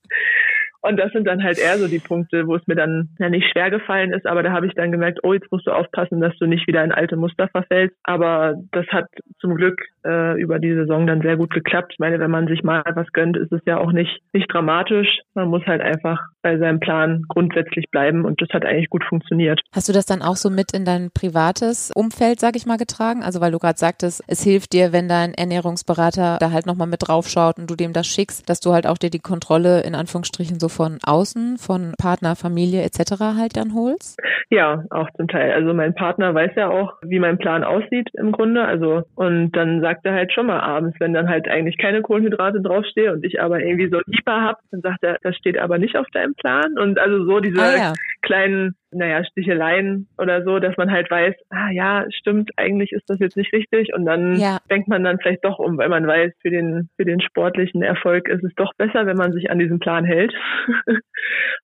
Und 0.81 0.97
das 0.99 1.13
sind 1.13 1.27
dann 1.27 1.43
halt 1.43 1.59
eher 1.59 1.79
so 1.79 1.89
die 1.89 1.99
Punkte, 1.99 2.47
wo 2.47 2.55
es 2.55 2.67
mir 2.67 2.77
dann 2.77 3.09
ja 3.19 3.29
nicht 3.29 3.51
schwer 3.51 3.71
gefallen 3.71 4.13
ist, 4.13 4.27
aber 4.27 4.43
da 4.43 4.53
habe 4.53 4.67
ich 4.67 4.75
dann 4.75 4.93
gemerkt, 4.93 5.21
oh, 5.23 5.33
jetzt 5.33 5.51
musst 5.51 5.67
du 5.67 5.73
aufpassen, 5.73 6.21
dass 6.21 6.37
du 6.39 6.47
nicht 6.47 6.67
wieder 6.67 6.85
in 6.85 6.93
alte 6.93 7.17
Muster 7.17 7.49
verfällst. 7.49 7.97
Aber 8.05 8.55
das 8.73 8.87
hat 8.89 9.07
zum 9.41 9.57
Glück 9.57 9.81
äh, 10.05 10.41
über 10.41 10.59
die 10.59 10.75
Saison 10.75 11.07
dann 11.07 11.23
sehr 11.23 11.37
gut 11.37 11.51
geklappt. 11.51 11.93
Ich 11.93 11.99
meine, 11.99 12.21
wenn 12.21 12.31
man 12.31 12.47
sich 12.47 12.63
mal 12.63 12.83
was 12.95 13.09
gönnt, 13.13 13.37
ist 13.37 13.53
es 13.53 13.61
ja 13.67 13.79
auch 13.79 13.93
nicht, 13.93 14.21
nicht 14.33 14.53
dramatisch. 14.53 15.09
Man 15.35 15.49
muss 15.49 15.67
halt 15.67 15.81
einfach 15.81 16.21
bei 16.43 16.59
seinem 16.59 16.81
Plan 16.81 17.23
grundsätzlich 17.29 17.87
bleiben 17.91 18.25
und 18.25 18.41
das 18.41 18.49
hat 18.51 18.65
eigentlich 18.65 18.89
gut 18.89 19.05
funktioniert. 19.05 19.61
Hast 19.73 19.89
du 19.89 19.93
das 19.93 20.07
dann 20.07 20.23
auch 20.23 20.37
so 20.37 20.51
mit 20.51 20.73
in 20.73 20.85
dein 20.85 21.11
privates 21.13 21.91
Umfeld, 21.95 22.41
sag 22.41 22.57
ich 22.57 22.67
mal, 22.67 22.79
getragen? 22.79 23.23
Also 23.23 23.41
weil 23.41 23.53
du 23.53 23.59
gerade 23.59 23.79
sagtest, 23.79 24.23
es 24.27 24.43
hilft 24.43 24.73
dir, 24.73 24.93
wenn 24.93 25.09
dein 25.09 25.35
Ernährungsberater 25.35 26.39
da 26.41 26.51
halt 26.51 26.67
nochmal 26.67 26.87
mit 26.87 27.07
draufschaut 27.07 27.59
und 27.59 27.69
du 27.69 27.75
dem 27.75 27.93
das 27.93 28.07
schickst, 28.07 28.49
dass 28.49 28.61
du 28.61 28.73
halt 28.73 28.87
auch 28.87 28.99
dir 28.99 29.11
die 29.11 29.19
Kontrolle 29.19 29.83
in 29.83 29.95
Anführungsstrichen 29.95 30.61
so 30.61 30.68
von 30.69 30.99
außen, 31.05 31.59
von 31.59 31.95
Partner, 31.99 32.37
Familie 32.37 32.83
etc. 32.83 33.21
halt 33.37 33.57
dann 33.57 33.75
holst? 33.75 34.19
Ja, 34.51 34.85
auch 34.91 35.09
zum 35.17 35.29
Teil. 35.29 35.53
Also 35.53 35.75
mein 35.75 35.95
Partner 35.95 36.35
weiß 36.35 36.53
ja 36.57 36.71
auch, 36.71 36.95
wie 37.03 37.19
mein 37.19 37.37
Plan 37.37 37.65
aussieht 37.65 38.09
im 38.15 38.33
Grunde. 38.33 38.65
Also 38.65 39.03
und 39.15 39.53
dann 39.53 39.83
sagt 39.83 40.07
er 40.07 40.15
halt 40.15 40.33
schon 40.33 40.47
mal 40.47 40.61
abends, 40.61 40.97
wenn 41.01 41.13
dann 41.13 41.29
halt 41.29 41.49
eigentlich 41.49 41.77
keine 41.77 42.01
Kohlenhydrate 42.01 42.63
draufstehen 42.63 43.15
und 43.15 43.25
ich 43.25 43.41
aber 43.41 43.61
irgendwie 43.61 43.91
so 43.91 43.99
ein 43.99 44.05
Hyper 44.07 44.43
hab, 44.43 44.61
dann 44.71 44.81
sagt 44.81 45.03
er, 45.03 45.19
das 45.23 45.37
steht 45.37 45.59
aber 45.59 45.79
nicht 45.79 45.97
auf 45.97 46.07
deinem 46.13 46.35
Plan. 46.35 46.79
Und 46.79 46.99
also 46.99 47.25
so 47.27 47.41
diese 47.41 47.61
ah, 47.61 47.77
ja. 47.77 47.93
Kleinen, 48.29 48.75
naja, 48.91 49.25
Sticheleien 49.25 50.07
oder 50.19 50.45
so, 50.45 50.59
dass 50.59 50.77
man 50.77 50.91
halt 50.91 51.11
weiß, 51.11 51.35
ah 51.49 51.71
ja, 51.71 52.05
stimmt, 52.11 52.51
eigentlich 52.57 52.93
ist 52.93 53.09
das 53.09 53.19
jetzt 53.21 53.37
nicht 53.37 53.53
richtig 53.55 53.95
und 53.95 54.05
dann 54.05 54.37
ja. 54.37 54.59
denkt 54.71 54.87
man 54.87 55.03
dann 55.03 55.19
vielleicht 55.19 55.45
doch 55.45 55.59
um, 55.59 55.79
weil 55.79 55.89
man 55.89 56.07
weiß, 56.07 56.33
für 56.43 56.51
den, 56.51 56.91
für 56.97 57.07
den 57.07 57.21
sportlichen 57.21 57.83
Erfolg 57.83 58.29
ist 58.29 58.45
es 58.45 58.53
doch 58.57 58.73
besser, 58.77 59.07
wenn 59.07 59.17
man 59.17 59.33
sich 59.33 59.51
an 59.51 59.59
diesen 59.59 59.79
Plan 59.79 60.05
hält. 60.05 60.35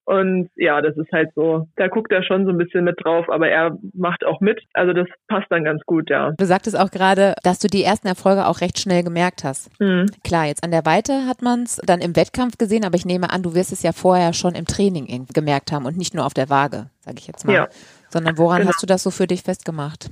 und 0.05 0.49
ja, 0.55 0.81
das 0.81 0.97
ist 0.97 1.11
halt 1.11 1.29
so, 1.35 1.67
da 1.75 1.87
guckt 1.87 2.11
er 2.11 2.23
schon 2.23 2.45
so 2.45 2.51
ein 2.51 2.57
bisschen 2.57 2.83
mit 2.83 2.95
drauf, 3.03 3.29
aber 3.29 3.47
er 3.47 3.77
macht 3.93 4.25
auch 4.25 4.41
mit. 4.41 4.63
Also 4.73 4.93
das 4.93 5.07
passt 5.27 5.47
dann 5.49 5.63
ganz 5.63 5.83
gut, 5.85 6.09
ja. 6.09 6.33
Du 6.37 6.45
sagtest 6.45 6.79
auch 6.79 6.89
gerade, 6.89 7.35
dass 7.43 7.59
du 7.59 7.67
die 7.67 7.83
ersten 7.83 8.07
Erfolge 8.07 8.47
auch 8.47 8.61
recht 8.61 8.79
schnell 8.79 9.03
gemerkt 9.03 9.43
hast. 9.43 9.69
Mhm. 9.79 10.07
Klar, 10.23 10.47
jetzt 10.47 10.63
an 10.63 10.71
der 10.71 10.85
Weite 10.85 11.27
hat 11.27 11.43
man 11.43 11.63
es 11.63 11.77
dann 11.85 12.01
im 12.01 12.15
Wettkampf 12.15 12.57
gesehen, 12.57 12.85
aber 12.85 12.95
ich 12.95 13.05
nehme 13.05 13.29
an, 13.31 13.43
du 13.43 13.53
wirst 13.53 13.71
es 13.71 13.83
ja 13.83 13.91
vorher 13.91 14.33
schon 14.33 14.55
im 14.55 14.65
Training 14.65 15.27
gemerkt 15.31 15.71
haben 15.71 15.85
und 15.85 15.97
nicht 15.97 16.15
nur 16.15 16.25
auf 16.25 16.33
der 16.33 16.49
Waage, 16.55 16.89
sage 16.99 17.17
ich 17.19 17.27
jetzt 17.27 17.45
mal. 17.45 17.53
Ja. 17.53 17.67
Sondern 18.09 18.37
woran 18.37 18.59
genau. 18.59 18.69
hast 18.69 18.81
du 18.81 18.87
das 18.87 19.03
so 19.03 19.11
für 19.11 19.27
dich 19.27 19.41
festgemacht? 19.41 20.09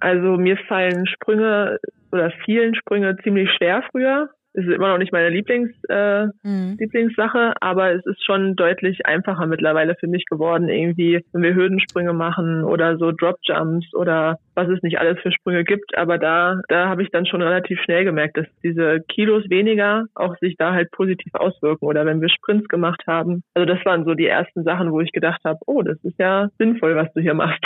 Also 0.00 0.36
mir 0.36 0.56
fallen 0.68 1.06
Sprünge 1.06 1.78
oder 2.12 2.30
vielen 2.44 2.74
Sprünge 2.74 3.16
ziemlich 3.22 3.48
schwer 3.56 3.82
früher 3.90 4.28
es 4.56 4.64
ist 4.64 4.72
immer 4.72 4.88
noch 4.88 4.98
nicht 4.98 5.12
meine 5.12 5.28
Lieblings, 5.28 5.70
äh, 5.90 6.26
mhm. 6.42 6.76
Lieblingssache, 6.78 7.52
aber 7.60 7.92
es 7.92 8.06
ist 8.06 8.24
schon 8.24 8.56
deutlich 8.56 9.04
einfacher 9.04 9.46
mittlerweile 9.46 9.96
für 9.96 10.06
mich 10.06 10.24
geworden, 10.24 10.70
irgendwie, 10.70 11.22
wenn 11.32 11.42
wir 11.42 11.54
Hürdensprünge 11.54 12.14
machen 12.14 12.64
oder 12.64 12.96
so 12.96 13.12
Dropjumps 13.12 13.94
oder 13.94 14.38
was 14.56 14.68
es 14.68 14.82
nicht 14.82 14.98
alles 14.98 15.18
für 15.20 15.32
Sprünge 15.32 15.64
gibt. 15.64 15.96
Aber 15.96 16.18
da, 16.18 16.60
da 16.68 16.88
habe 16.88 17.02
ich 17.02 17.10
dann 17.10 17.26
schon 17.26 17.42
relativ 17.42 17.80
schnell 17.82 18.04
gemerkt, 18.04 18.36
dass 18.36 18.46
diese 18.62 19.00
Kilos 19.08 19.44
weniger 19.48 20.06
auch 20.14 20.36
sich 20.38 20.56
da 20.56 20.72
halt 20.72 20.90
positiv 20.90 21.34
auswirken. 21.34 21.86
Oder 21.86 22.06
wenn 22.06 22.20
wir 22.20 22.28
Sprints 22.28 22.68
gemacht 22.68 23.02
haben. 23.06 23.42
Also 23.54 23.66
das 23.66 23.84
waren 23.84 24.04
so 24.04 24.14
die 24.14 24.26
ersten 24.26 24.64
Sachen, 24.64 24.90
wo 24.92 25.00
ich 25.00 25.12
gedacht 25.12 25.42
habe, 25.44 25.58
oh, 25.66 25.82
das 25.82 26.02
ist 26.02 26.18
ja 26.18 26.48
sinnvoll, 26.58 26.96
was 26.96 27.12
du 27.14 27.20
hier 27.20 27.34
machst. 27.34 27.62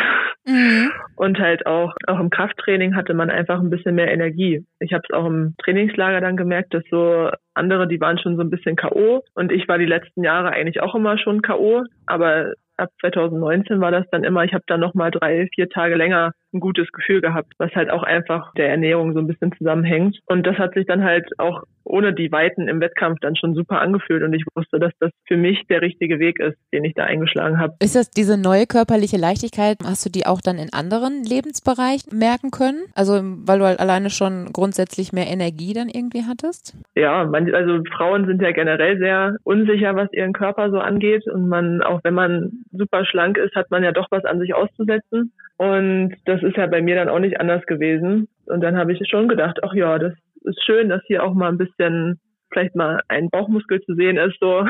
Mhm. 0.47 0.91
Und 1.17 1.39
halt 1.39 1.67
auch, 1.67 1.95
auch 2.07 2.19
im 2.19 2.31
Krafttraining 2.31 2.97
hatte 2.97 3.15
man 3.15 3.31
einfach 3.31 3.61
ein 3.61 3.71
bisschen 3.71 3.95
mehr 3.95 4.11
Energie. 4.11 4.65
Ich 4.81 4.93
habe 4.93 5.03
es 5.09 5.15
auch 5.15 5.27
im 5.27 5.55
Trainingslager 5.63 6.21
dann 6.21 6.37
gemerkt, 6.37 6.75
dass 6.75 6.83
so 6.91 7.31
andere, 7.55 7.87
die 7.87 8.01
waren 8.01 8.19
schon 8.19 8.37
so 8.37 8.43
ein 8.43 8.51
bisschen 8.51 8.77
K.O. 8.77 9.23
Und 9.35 9.53
ich 9.53 9.69
war 9.69 9.79
die 9.79 9.87
letzten 9.87 10.25
Jahre 10.25 10.51
eigentlich 10.51 10.81
auch 10.81 10.95
immer 10.95 11.19
schon 11.19 11.43
K.O. 11.43 11.85
Aber 12.07 12.55
ab 12.81 12.91
2019 13.01 13.81
war 13.81 13.91
das 13.91 14.07
dann 14.11 14.25
immer, 14.25 14.45
ich 14.45 14.53
habe 14.53 14.65
dann 14.67 14.81
nochmal 14.81 15.11
drei, 15.11 15.49
vier 15.55 15.69
Tage 15.69 15.95
länger 15.95 16.33
ein 16.53 16.61
gutes 16.61 16.91
Gefühl 16.93 17.21
gehabt, 17.21 17.53
was 17.59 17.73
halt 17.75 17.91
auch 17.91 18.03
einfach 18.03 18.53
der 18.55 18.71
Ernährung 18.71 19.13
so 19.13 19.21
ein 19.21 19.27
bisschen 19.27 19.53
zusammenhängt. 19.57 20.19
Und 20.27 20.47
das 20.47 20.57
hat 20.59 20.75
sich 20.75 20.87
dann 20.87 21.05
halt 21.05 21.29
auch 21.39 21.63
ohne 21.85 22.13
die 22.13 22.31
Weiten 22.31 22.69
im 22.69 22.81
Wettkampf 22.81 23.19
dann 23.21 23.37
schon 23.37 23.55
super 23.55 23.81
angefühlt 23.81 24.23
und 24.23 24.33
ich 24.33 24.45
wusste, 24.55 24.79
dass 24.79 24.93
das 25.01 25.11
für 25.27 25.37
mich 25.37 25.67
der 25.69 25.83
richtige 25.83 26.19
Weg 26.19 26.39
ist, 26.39 26.57
den 26.73 26.85
ich 26.85 26.95
da 26.95 27.05
eingeschlagen 27.05 27.59
habe. 27.59 27.75
Ist 27.81 27.97
das 27.97 28.11
diese 28.11 28.41
neue 28.41 28.67
körperliche 28.67 29.17
Leichtigkeit, 29.17 29.79
hast 29.85 30.05
du 30.07 30.11
die 30.11 30.27
auch 30.27 30.41
dann 30.41 30.59
in 30.59 30.73
anderen 30.73 31.25
Lebensbereichen 31.25 32.17
merken 32.17 32.51
können? 32.51 32.85
Also 32.95 33.21
weil 33.23 33.59
du 33.59 33.65
halt 33.65 33.81
alleine 33.81 34.11
schon 34.11 34.51
grundsätzlich 34.53 35.13
mehr 35.13 35.27
Energie 35.27 35.73
dann 35.73 35.89
irgendwie 35.89 36.25
hattest? 36.29 36.77
Ja, 36.95 37.25
man, 37.25 37.53
also 37.55 37.83
Frauen 37.97 38.27
sind 38.27 38.43
ja 38.43 38.53
generell 38.53 38.99
sehr 38.99 39.37
unsicher, 39.43 39.97
was 39.97 40.13
ihren 40.13 40.33
Körper 40.33 40.71
so 40.71 40.79
angeht 40.79 41.27
und 41.27 41.49
man, 41.49 41.83
auch 41.83 42.01
wenn 42.05 42.15
man 42.15 42.65
super 42.73 43.05
schlank 43.05 43.37
ist, 43.39 43.55
hat 43.55 43.71
man 43.71 43.85
ja 43.85 43.93
doch 43.93 44.09
was 44.11 44.25
an 44.25 44.41
sich 44.41 44.55
auszusetzen. 44.55 45.33
Und 45.57 46.15
das 46.25 46.43
ist 46.43 46.57
ja 46.57 46.67
bei 46.67 46.83
mir 46.83 46.97
dann 46.97 47.09
auch 47.09 47.19
nicht 47.19 47.41
anders 47.41 47.65
gewesen. 47.67 48.29
Und 48.47 48.63
dann 48.63 48.77
habe 48.77 48.93
ich 48.93 49.01
schon 49.09 49.29
gedacht, 49.29 49.59
ach 49.63 49.75
ja, 49.75 49.99
das 49.99 50.15
ist 50.43 50.65
schön, 50.65 50.89
dass 50.89 51.03
hier 51.07 51.23
auch 51.23 51.35
mal 51.35 51.49
ein 51.49 51.59
bisschen 51.59 52.21
vielleicht 52.53 52.75
mal 52.75 53.01
ein 53.09 53.31
Bauchmuskel 53.31 53.81
zu 53.83 53.95
sehen 53.95 54.17
ist, 54.17 54.39
so. 54.41 54.67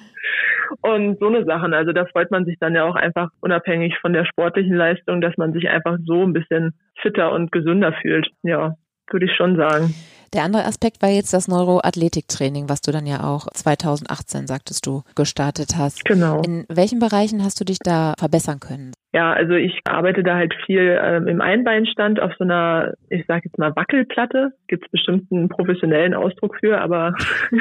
und 0.82 1.18
so 1.18 1.28
eine 1.28 1.44
Sachen. 1.44 1.74
Also 1.74 1.92
da 1.92 2.06
freut 2.06 2.30
man 2.30 2.44
sich 2.44 2.56
dann 2.58 2.74
ja 2.74 2.84
auch 2.84 2.96
einfach 2.96 3.30
unabhängig 3.40 3.96
von 4.00 4.12
der 4.12 4.24
sportlichen 4.24 4.74
Leistung, 4.74 5.20
dass 5.20 5.36
man 5.36 5.52
sich 5.52 5.68
einfach 5.68 5.98
so 6.04 6.22
ein 6.22 6.32
bisschen 6.32 6.74
fitter 7.00 7.32
und 7.32 7.52
gesünder 7.52 7.92
fühlt. 8.00 8.28
Ja, 8.42 8.74
würde 9.12 9.26
ich 9.26 9.36
schon 9.36 9.56
sagen. 9.56 9.94
Der 10.32 10.42
andere 10.42 10.64
Aspekt 10.64 11.02
war 11.02 11.08
jetzt 11.08 11.32
das 11.32 11.48
Neuroathletiktraining, 11.48 12.68
was 12.68 12.80
du 12.80 12.90
dann 12.90 13.06
ja 13.06 13.24
auch 13.24 13.46
2018, 13.46 14.46
sagtest 14.46 14.86
du, 14.86 15.02
gestartet 15.14 15.76
hast. 15.78 16.04
Genau. 16.04 16.42
In 16.42 16.66
welchen 16.68 16.98
Bereichen 16.98 17.42
hast 17.42 17.60
du 17.60 17.64
dich 17.64 17.78
da 17.78 18.14
verbessern 18.18 18.60
können? 18.60 18.92
Ja, 19.12 19.32
also 19.32 19.54
ich 19.54 19.80
arbeite 19.84 20.22
da 20.22 20.34
halt 20.34 20.54
viel 20.66 21.00
ähm, 21.02 21.26
im 21.28 21.40
Einbeinstand 21.40 22.20
auf 22.20 22.32
so 22.38 22.44
einer, 22.44 22.92
ich 23.08 23.24
sage 23.26 23.42
jetzt 23.44 23.58
mal 23.58 23.74
Wackelplatte. 23.76 24.52
Gibt 24.66 24.84
es 24.84 24.90
bestimmt 24.90 25.32
einen 25.32 25.48
professionellen 25.48 26.12
Ausdruck 26.12 26.56
für, 26.60 26.80
aber 26.80 27.14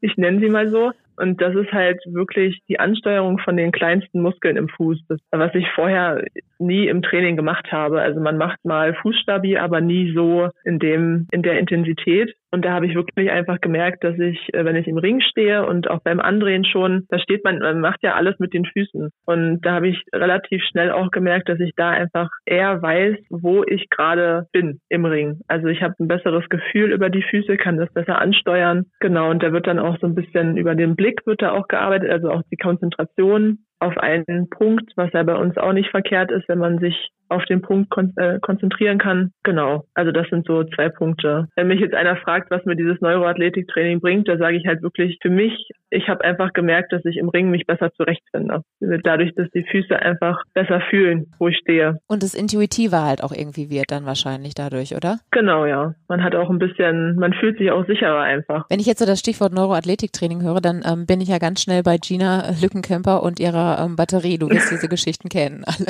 ich 0.00 0.16
nenne 0.16 0.40
sie 0.40 0.50
mal 0.50 0.68
so. 0.68 0.92
Und 1.16 1.40
das 1.40 1.54
ist 1.54 1.72
halt 1.72 2.00
wirklich 2.06 2.60
die 2.68 2.80
Ansteuerung 2.80 3.38
von 3.38 3.56
den 3.56 3.72
kleinsten 3.72 4.20
Muskeln 4.20 4.56
im 4.56 4.68
Fuß, 4.68 4.98
das, 5.08 5.20
was 5.30 5.54
ich 5.54 5.66
vorher 5.74 6.22
nie 6.60 6.88
im 6.88 7.02
Training 7.02 7.36
gemacht 7.36 7.72
habe. 7.72 8.00
Also 8.00 8.20
man 8.20 8.36
macht 8.36 8.64
mal 8.64 8.94
Fußstabi, 8.94 9.58
aber 9.58 9.80
nie 9.80 10.12
so 10.14 10.48
in 10.64 10.78
dem, 10.78 11.26
in 11.32 11.42
der 11.42 11.58
Intensität. 11.58 12.34
Und 12.52 12.64
da 12.64 12.72
habe 12.72 12.86
ich 12.86 12.94
wirklich 12.94 13.30
einfach 13.30 13.60
gemerkt, 13.60 14.02
dass 14.02 14.18
ich, 14.18 14.52
äh, 14.52 14.64
wenn 14.64 14.76
ich 14.76 14.88
im 14.88 14.98
Ring 14.98 15.20
stehe 15.20 15.64
und 15.64 15.88
auch 15.88 16.00
beim 16.02 16.18
Andrehen 16.18 16.64
schon, 16.64 17.06
da 17.08 17.18
steht 17.20 17.44
man, 17.44 17.60
man 17.60 17.80
macht 17.80 18.02
ja 18.02 18.14
alles 18.14 18.38
mit 18.38 18.52
den 18.52 18.64
Füßen. 18.64 19.10
Und 19.24 19.60
da 19.62 19.72
habe 19.72 19.88
ich 19.88 20.02
relativ 20.12 20.62
schnell 20.64 20.90
auch 20.90 21.10
gemerkt, 21.10 21.48
dass 21.48 21.60
ich 21.60 21.72
da 21.76 21.90
einfach 21.90 22.28
eher 22.46 22.82
weiß, 22.82 23.18
wo 23.30 23.62
ich 23.64 23.88
gerade 23.90 24.46
bin 24.52 24.80
im 24.88 25.04
Ring. 25.04 25.40
Also 25.46 25.68
ich 25.68 25.82
habe 25.82 25.94
ein 26.00 26.08
besseres 26.08 26.48
Gefühl 26.48 26.92
über 26.92 27.08
die 27.08 27.22
Füße, 27.22 27.56
kann 27.56 27.76
das 27.76 27.92
besser 27.92 28.20
ansteuern. 28.20 28.86
Genau, 28.98 29.30
und 29.30 29.42
da 29.42 29.52
wird 29.52 29.66
dann 29.66 29.78
auch 29.78 29.98
so 30.00 30.06
ein 30.06 30.14
bisschen 30.16 30.56
über 30.56 30.74
den 30.74 30.96
Blick 30.96 31.20
wird 31.26 31.42
da 31.42 31.52
auch 31.52 31.68
gearbeitet, 31.68 32.10
also 32.10 32.30
auch 32.30 32.42
die 32.50 32.56
Konzentration 32.56 33.58
auf 33.80 33.96
einen 33.98 34.48
Punkt, 34.48 34.92
was 34.96 35.12
ja 35.12 35.22
bei 35.22 35.34
uns 35.34 35.56
auch 35.56 35.72
nicht 35.72 35.90
verkehrt 35.90 36.30
ist, 36.30 36.48
wenn 36.48 36.58
man 36.58 36.78
sich 36.78 37.10
auf 37.30 37.44
den 37.46 37.62
Punkt 37.62 37.90
kon 37.90 38.12
äh, 38.16 38.38
konzentrieren 38.40 38.98
kann. 38.98 39.32
Genau. 39.42 39.84
Also 39.94 40.12
das 40.12 40.28
sind 40.28 40.46
so 40.46 40.64
zwei 40.64 40.88
Punkte. 40.88 41.48
Wenn 41.56 41.68
mich 41.68 41.80
jetzt 41.80 41.94
einer 41.94 42.16
fragt, 42.16 42.50
was 42.50 42.64
mir 42.64 42.76
dieses 42.76 43.00
Neuroathletiktraining 43.00 44.00
bringt, 44.00 44.28
da 44.28 44.36
sage 44.36 44.56
ich 44.56 44.66
halt 44.66 44.82
wirklich 44.82 45.18
für 45.22 45.30
mich, 45.30 45.70
ich 45.90 46.08
habe 46.08 46.24
einfach 46.24 46.52
gemerkt, 46.52 46.92
dass 46.92 47.04
ich 47.04 47.16
im 47.16 47.28
Ring 47.28 47.50
mich 47.50 47.66
besser 47.66 47.92
zurechtfinde. 47.94 48.62
Dadurch, 48.80 49.34
dass 49.34 49.50
die 49.50 49.64
Füße 49.64 49.96
einfach 49.96 50.42
besser 50.54 50.80
fühlen, 50.88 51.32
wo 51.38 51.48
ich 51.48 51.56
stehe. 51.58 51.98
Und 52.06 52.22
das 52.22 52.34
Intuitive 52.34 53.02
halt 53.02 53.22
auch 53.22 53.32
irgendwie 53.32 53.70
wird 53.70 53.90
dann 53.90 54.06
wahrscheinlich 54.06 54.54
dadurch, 54.54 54.94
oder? 54.94 55.18
Genau, 55.30 55.66
ja. 55.66 55.94
Man 56.08 56.22
hat 56.22 56.34
auch 56.34 56.50
ein 56.50 56.58
bisschen, 56.58 57.16
man 57.16 57.32
fühlt 57.34 57.58
sich 57.58 57.70
auch 57.70 57.86
sicherer 57.86 58.20
einfach. 58.20 58.66
Wenn 58.68 58.80
ich 58.80 58.86
jetzt 58.86 59.00
so 59.00 59.06
das 59.06 59.20
Stichwort 59.20 59.52
Neuroathletiktraining 59.52 60.42
höre, 60.42 60.60
dann 60.60 60.82
ähm, 60.86 61.06
bin 61.06 61.20
ich 61.20 61.28
ja 61.28 61.38
ganz 61.38 61.62
schnell 61.62 61.82
bei 61.82 61.98
Gina 61.98 62.50
Lückenkämper 62.60 63.22
und 63.22 63.40
ihrer 63.40 63.84
ähm, 63.84 63.96
Batterie. 63.96 64.38
Du 64.38 64.48
wirst 64.48 64.70
diese 64.70 64.88
Geschichten 64.88 65.28
kennen, 65.28 65.64
alle. 65.64 65.86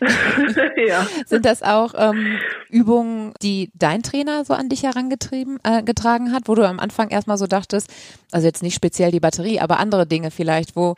ja. 0.88 1.06
Sind 1.26 1.44
das 1.44 1.62
auch 1.62 1.94
ähm, 1.96 2.38
Übungen, 2.70 3.32
die 3.42 3.70
dein 3.74 4.02
Trainer 4.02 4.44
so 4.44 4.54
an 4.54 4.68
dich 4.68 4.82
herangetrieben 4.82 5.58
äh, 5.64 5.82
getragen 5.82 6.32
hat, 6.32 6.42
wo 6.46 6.54
du 6.54 6.66
am 6.66 6.80
Anfang 6.80 7.10
erstmal 7.10 7.38
so 7.38 7.46
dachtest, 7.46 7.92
also 8.32 8.46
jetzt 8.46 8.62
nicht 8.62 8.74
speziell 8.74 9.10
die 9.10 9.20
Batterie, 9.20 9.60
aber 9.60 9.78
andere 9.78 10.06
Dinge 10.06 10.30
vielleicht, 10.30 10.76
wo 10.76 10.94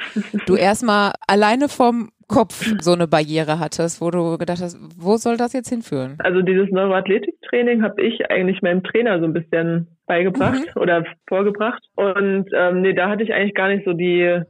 du 0.47 0.55
erstmal 0.57 1.13
alleine 1.27 1.69
vom 1.69 2.11
Kopf 2.29 2.67
so 2.81 2.93
eine 2.93 3.07
Barriere 3.07 3.61
hattest, 3.61 4.01
wo 4.01 4.11
du 4.11 4.37
gedacht 4.37 4.61
hast, 4.61 4.77
wo 4.99 5.17
soll 5.17 5.37
das 5.37 5.53
jetzt 5.53 5.69
hinführen? 5.69 6.17
Also 6.19 6.43
dieses 6.43 6.71
Neuroathletiktraining 6.71 7.83
habe 7.83 8.03
ich 8.03 8.31
eigentlich 8.31 8.63
meinem 8.63 8.83
Trainer 8.83 9.21
so 9.21 9.27
ein 9.27 9.33
bisschen 9.33 9.87
beigebracht 10.07 10.75
mhm. 10.75 10.83
oder 10.83 11.05
vorgebracht. 11.29 11.83
Und 11.95 12.47
ähm, 12.53 12.81
nee, 12.83 12.95
da 12.95 13.09
hatte 13.09 13.23
ich 13.23 13.33
eigentlich 13.33 13.55
gar 13.55 13.69
nicht 13.69 13.85
so 13.85 13.93
die 13.93 14.43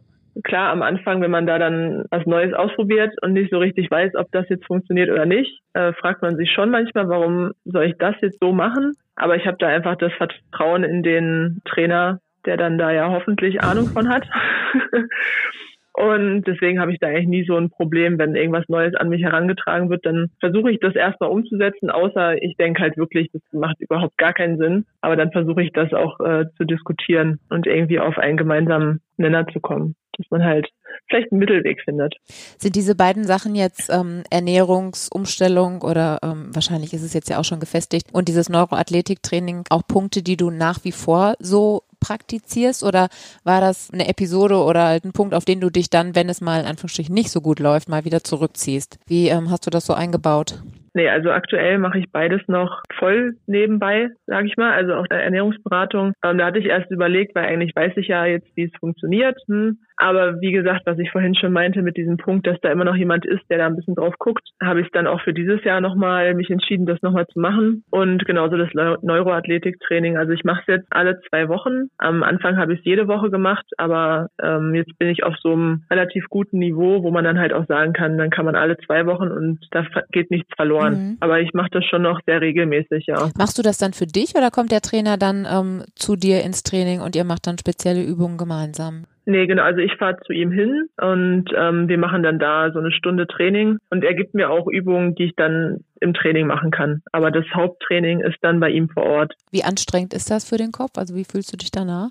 klar, 0.44 0.70
am 0.70 0.82
Anfang, 0.82 1.20
wenn 1.20 1.30
man 1.30 1.46
da 1.46 1.58
dann 1.58 2.04
was 2.10 2.26
Neues 2.26 2.52
ausprobiert 2.54 3.14
und 3.22 3.32
nicht 3.32 3.50
so 3.50 3.58
richtig 3.58 3.90
weiß, 3.90 4.14
ob 4.16 4.30
das 4.32 4.48
jetzt 4.48 4.66
funktioniert 4.66 5.10
oder 5.10 5.26
nicht, 5.26 5.60
äh, 5.74 5.92
fragt 5.94 6.22
man 6.22 6.36
sich 6.36 6.50
schon 6.52 6.70
manchmal, 6.70 7.08
warum 7.08 7.52
soll 7.64 7.84
ich 7.84 7.96
das 7.98 8.14
jetzt 8.20 8.38
so 8.40 8.52
machen? 8.52 8.92
Aber 9.14 9.36
ich 9.36 9.46
habe 9.46 9.56
da 9.58 9.68
einfach 9.68 9.96
das 9.96 10.12
Vertrauen 10.14 10.84
in 10.84 11.02
den 11.02 11.62
Trainer, 11.64 12.20
der 12.44 12.56
dann 12.56 12.78
da 12.78 12.92
ja 12.92 13.10
hoffentlich 13.10 13.62
Ahnung 13.62 13.88
von 13.88 14.08
hat. 14.08 14.26
Und 15.96 16.42
deswegen 16.46 16.78
habe 16.78 16.92
ich 16.92 16.98
da 16.98 17.06
eigentlich 17.06 17.26
nie 17.26 17.46
so 17.46 17.56
ein 17.56 17.70
Problem, 17.70 18.18
wenn 18.18 18.36
irgendwas 18.36 18.68
Neues 18.68 18.94
an 18.94 19.08
mich 19.08 19.22
herangetragen 19.22 19.88
wird, 19.88 20.04
dann 20.04 20.30
versuche 20.40 20.70
ich 20.70 20.78
das 20.78 20.94
erstmal 20.94 21.30
umzusetzen, 21.30 21.88
außer 21.88 22.42
ich 22.42 22.54
denke 22.58 22.82
halt 22.82 22.98
wirklich, 22.98 23.30
das 23.32 23.40
macht 23.52 23.80
überhaupt 23.80 24.18
gar 24.18 24.34
keinen 24.34 24.58
Sinn. 24.58 24.84
Aber 25.00 25.16
dann 25.16 25.32
versuche 25.32 25.62
ich 25.62 25.72
das 25.72 25.94
auch 25.94 26.20
äh, 26.20 26.44
zu 26.58 26.64
diskutieren 26.64 27.40
und 27.48 27.66
irgendwie 27.66 27.98
auf 27.98 28.18
einen 28.18 28.36
gemeinsamen 28.36 29.00
Nenner 29.16 29.46
zu 29.46 29.60
kommen 29.60 29.96
dass 30.18 30.26
man 30.30 30.44
halt 30.44 30.68
vielleicht 31.08 31.30
einen 31.30 31.38
Mittelweg 31.38 31.82
findet. 31.82 32.14
Sind 32.58 32.74
diese 32.74 32.94
beiden 32.94 33.24
Sachen 33.24 33.54
jetzt 33.54 33.90
ähm, 33.90 34.22
Ernährungsumstellung 34.30 35.82
oder 35.82 36.18
ähm, 36.22 36.54
wahrscheinlich 36.54 36.94
ist 36.94 37.02
es 37.02 37.14
jetzt 37.14 37.28
ja 37.28 37.38
auch 37.38 37.44
schon 37.44 37.60
gefestigt 37.60 38.06
und 38.12 38.28
dieses 38.28 38.48
Neuroathletiktraining 38.48 39.64
auch 39.70 39.82
Punkte, 39.86 40.22
die 40.22 40.36
du 40.36 40.50
nach 40.50 40.84
wie 40.84 40.92
vor 40.92 41.34
so 41.38 41.82
praktizierst 42.06 42.84
oder 42.84 43.08
war 43.42 43.60
das 43.60 43.90
eine 43.90 44.08
Episode 44.08 44.62
oder 44.62 44.84
halt 44.84 45.04
ein 45.04 45.12
Punkt, 45.12 45.34
auf 45.34 45.44
den 45.44 45.60
du 45.60 45.70
dich 45.70 45.90
dann, 45.90 46.14
wenn 46.14 46.28
es 46.28 46.40
mal 46.40 46.60
in 46.60 46.66
Anführungsstrichen 46.66 47.14
nicht 47.14 47.30
so 47.30 47.40
gut 47.40 47.58
läuft, 47.58 47.88
mal 47.88 48.04
wieder 48.04 48.22
zurückziehst? 48.22 48.98
Wie 49.06 49.28
ähm, 49.28 49.50
hast 49.50 49.66
du 49.66 49.70
das 49.70 49.86
so 49.86 49.94
eingebaut? 49.94 50.62
Nee, 50.96 51.10
also 51.10 51.30
aktuell 51.30 51.76
mache 51.76 51.98
ich 51.98 52.10
beides 52.10 52.40
noch 52.48 52.82
voll 52.98 53.34
nebenbei, 53.46 54.08
sage 54.26 54.46
ich 54.46 54.56
mal. 54.56 54.72
Also 54.72 54.94
auch 54.94 55.04
Ernährungsberatung. 55.10 56.14
Ähm, 56.24 56.38
da 56.38 56.46
hatte 56.46 56.58
ich 56.58 56.64
erst 56.64 56.90
überlegt, 56.90 57.34
weil 57.34 57.44
eigentlich 57.44 57.76
weiß 57.76 57.92
ich 57.96 58.08
ja 58.08 58.24
jetzt, 58.24 58.48
wie 58.56 58.64
es 58.64 58.80
funktioniert. 58.80 59.38
Hm, 59.46 59.76
Aber 59.98 60.40
wie 60.40 60.52
gesagt, 60.52 60.86
was 60.86 60.98
ich 60.98 61.10
vorhin 61.10 61.34
schon 61.34 61.52
meinte 61.52 61.82
mit 61.82 61.98
diesem 61.98 62.16
Punkt, 62.16 62.46
dass 62.46 62.58
da 62.62 62.70
immer 62.72 62.86
noch 62.86 62.96
jemand 62.96 63.26
ist, 63.26 63.42
der 63.50 63.58
da 63.58 63.66
ein 63.66 63.76
bisschen 63.76 63.94
drauf 63.94 64.14
guckt, 64.18 64.48
habe 64.62 64.80
ich 64.80 64.90
dann 64.92 65.06
auch 65.06 65.20
für 65.20 65.34
dieses 65.34 65.62
Jahr 65.64 65.82
nochmal 65.82 66.32
mich 66.32 66.48
entschieden, 66.48 66.86
das 66.86 67.02
nochmal 67.02 67.26
zu 67.26 67.40
machen. 67.40 67.84
Und 67.90 68.24
genauso 68.24 68.56
das 68.56 68.72
Neuroathletiktraining. 68.72 70.16
Also 70.16 70.32
ich 70.32 70.44
mache 70.44 70.62
es 70.62 70.66
jetzt 70.66 70.86
alle 70.88 71.20
zwei 71.28 71.50
Wochen. 71.50 71.88
Am 71.98 72.22
Anfang 72.22 72.56
habe 72.56 72.72
ich 72.72 72.78
es 72.78 72.86
jede 72.86 73.06
Woche 73.06 73.30
gemacht, 73.30 73.66
aber 73.76 74.28
ähm, 74.42 74.74
jetzt 74.74 74.98
bin 74.98 75.08
ich 75.08 75.24
auf 75.24 75.34
so 75.42 75.52
einem 75.52 75.82
relativ 75.90 76.24
guten 76.30 76.58
Niveau, 76.58 77.02
wo 77.02 77.10
man 77.10 77.24
dann 77.24 77.38
halt 77.38 77.52
auch 77.52 77.66
sagen 77.66 77.92
kann, 77.92 78.16
dann 78.16 78.30
kann 78.30 78.46
man 78.46 78.56
alle 78.56 78.78
zwei 78.78 79.04
Wochen 79.04 79.28
und 79.28 79.58
da 79.72 79.84
geht 80.10 80.30
nichts 80.30 80.48
verloren. 80.56 80.85
Mhm. 80.92 81.16
Aber 81.20 81.40
ich 81.40 81.52
mache 81.54 81.70
das 81.70 81.84
schon 81.84 82.02
noch 82.02 82.20
sehr 82.26 82.40
regelmäßig, 82.40 83.06
ja. 83.06 83.30
Machst 83.36 83.58
du 83.58 83.62
das 83.62 83.78
dann 83.78 83.92
für 83.92 84.06
dich 84.06 84.34
oder 84.36 84.50
kommt 84.50 84.72
der 84.72 84.80
Trainer 84.80 85.16
dann 85.16 85.46
ähm, 85.50 85.84
zu 85.94 86.16
dir 86.16 86.42
ins 86.42 86.62
Training 86.62 87.00
und 87.00 87.16
ihr 87.16 87.24
macht 87.24 87.46
dann 87.46 87.58
spezielle 87.58 88.02
Übungen 88.02 88.38
gemeinsam? 88.38 89.04
Nee, 89.28 89.48
genau. 89.48 89.64
Also 89.64 89.80
ich 89.80 89.92
fahre 89.96 90.18
zu 90.24 90.32
ihm 90.32 90.52
hin 90.52 90.88
und 90.98 91.46
ähm, 91.56 91.88
wir 91.88 91.98
machen 91.98 92.22
dann 92.22 92.38
da 92.38 92.70
so 92.72 92.78
eine 92.78 92.92
Stunde 92.92 93.26
Training 93.26 93.78
und 93.90 94.04
er 94.04 94.14
gibt 94.14 94.34
mir 94.34 94.50
auch 94.50 94.68
Übungen, 94.68 95.16
die 95.16 95.24
ich 95.24 95.36
dann 95.36 95.84
im 96.00 96.14
Training 96.14 96.46
machen 96.46 96.70
kann. 96.70 97.02
Aber 97.10 97.32
das 97.32 97.44
Haupttraining 97.52 98.20
ist 98.20 98.36
dann 98.42 98.60
bei 98.60 98.70
ihm 98.70 98.88
vor 98.88 99.02
Ort. 99.02 99.34
Wie 99.50 99.64
anstrengend 99.64 100.14
ist 100.14 100.30
das 100.30 100.48
für 100.48 100.58
den 100.58 100.70
Kopf? 100.70 100.96
Also 100.96 101.16
wie 101.16 101.24
fühlst 101.24 101.52
du 101.52 101.56
dich 101.56 101.72
danach? 101.72 102.10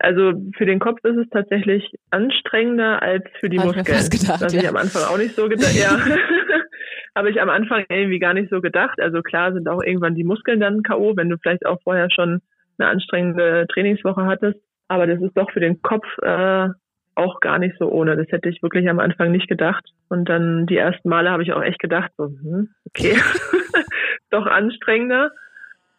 Also 0.00 0.32
für 0.56 0.66
den 0.66 0.80
Kopf 0.80 0.98
ist 1.04 1.16
es 1.16 1.28
tatsächlich 1.30 1.94
anstrengender 2.10 3.02
als 3.02 3.24
für 3.38 3.48
die 3.48 3.58
Hab 3.58 3.66
Muskeln. 3.66 3.84
Ich 3.84 3.88
mir 3.88 3.94
fast 3.94 4.10
gedacht, 4.10 4.40
was 4.40 4.52
ja. 4.52 4.60
ich 4.60 4.68
am 4.68 4.76
Anfang 4.76 5.02
auch 5.02 5.18
nicht 5.18 5.36
so 5.36 5.48
gedacht. 5.48 5.74
ja. 5.74 5.96
Habe 7.14 7.30
ich 7.30 7.40
am 7.40 7.50
Anfang 7.50 7.84
irgendwie 7.88 8.18
gar 8.18 8.34
nicht 8.34 8.50
so 8.50 8.60
gedacht. 8.60 9.00
Also 9.00 9.22
klar 9.22 9.52
sind 9.52 9.68
auch 9.68 9.82
irgendwann 9.82 10.14
die 10.14 10.24
Muskeln 10.24 10.60
dann 10.60 10.82
K.O., 10.82 11.16
wenn 11.16 11.28
du 11.28 11.36
vielleicht 11.38 11.66
auch 11.66 11.80
vorher 11.82 12.10
schon 12.10 12.40
eine 12.78 12.88
anstrengende 12.88 13.66
Trainingswoche 13.72 14.24
hattest. 14.26 14.58
Aber 14.88 15.06
das 15.06 15.20
ist 15.20 15.36
doch 15.36 15.50
für 15.50 15.60
den 15.60 15.82
Kopf 15.82 16.06
äh, 16.22 16.68
auch 17.14 17.40
gar 17.40 17.58
nicht 17.58 17.76
so 17.78 17.90
ohne. 17.90 18.16
Das 18.16 18.28
hätte 18.28 18.48
ich 18.48 18.62
wirklich 18.62 18.88
am 18.88 19.00
Anfang 19.00 19.32
nicht 19.32 19.48
gedacht. 19.48 19.84
Und 20.08 20.28
dann 20.28 20.66
die 20.66 20.76
ersten 20.76 21.08
Male 21.08 21.30
habe 21.30 21.42
ich 21.42 21.52
auch 21.52 21.62
echt 21.62 21.80
gedacht, 21.80 22.12
so, 22.16 22.26
hm, 22.26 22.70
okay, 22.86 23.16
doch 24.30 24.46
anstrengender. 24.46 25.30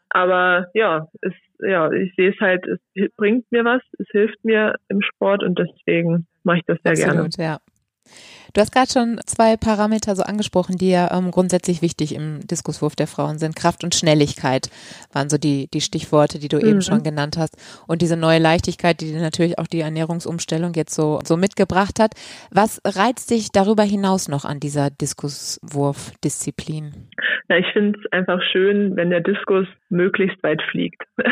Aber 0.09 0.67
ja, 0.73 1.07
es, 1.21 1.33
ja, 1.59 1.91
ich 1.91 2.15
sehe 2.15 2.31
es 2.31 2.39
halt, 2.39 2.65
es 2.67 2.79
bringt 3.15 3.51
mir 3.51 3.63
was, 3.63 3.81
es 3.99 4.07
hilft 4.11 4.43
mir 4.43 4.75
im 4.87 5.01
Sport 5.01 5.43
und 5.43 5.59
deswegen 5.59 6.25
mache 6.43 6.57
ich 6.57 6.65
das 6.65 6.79
sehr 6.83 6.93
Absolut, 6.93 7.35
gerne. 7.35 7.51
Ja. 7.51 7.59
Du 8.53 8.61
hast 8.61 8.71
gerade 8.71 8.91
schon 8.91 9.19
zwei 9.25 9.57
Parameter 9.57 10.15
so 10.15 10.23
angesprochen, 10.23 10.77
die 10.77 10.89
ja 10.89 11.15
ähm, 11.15 11.29
grundsätzlich 11.31 11.81
wichtig 11.81 12.15
im 12.15 12.39
Diskuswurf 12.47 12.95
der 12.95 13.07
Frauen 13.07 13.37
sind. 13.37 13.55
Kraft 13.55 13.83
und 13.83 13.95
Schnelligkeit 13.95 14.69
waren 15.13 15.29
so 15.29 15.37
die, 15.37 15.67
die 15.71 15.81
Stichworte, 15.81 16.39
die 16.39 16.47
du 16.47 16.57
mhm. 16.57 16.67
eben 16.67 16.81
schon 16.81 17.03
genannt 17.03 17.37
hast. 17.37 17.55
Und 17.87 18.01
diese 18.01 18.17
neue 18.17 18.39
Leichtigkeit, 18.39 19.01
die 19.01 19.11
dir 19.11 19.21
natürlich 19.21 19.59
auch 19.59 19.67
die 19.67 19.81
Ernährungsumstellung 19.81 20.73
jetzt 20.73 20.95
so, 20.95 21.19
so 21.23 21.37
mitgebracht 21.37 21.99
hat. 21.99 22.15
Was 22.51 22.81
reizt 22.85 23.29
dich 23.29 23.51
darüber 23.51 23.83
hinaus 23.83 24.27
noch 24.27 24.45
an 24.45 24.59
dieser 24.59 24.89
Diskuswurfdisziplin? 24.89 27.09
Ja, 27.49 27.57
ich 27.57 27.67
finde 27.73 27.99
es 27.99 28.11
einfach 28.11 28.41
schön, 28.51 28.95
wenn 28.95 29.09
der 29.09 29.21
Diskus 29.21 29.67
möglichst 29.89 30.41
weit 30.43 30.61
fliegt. 30.69 31.01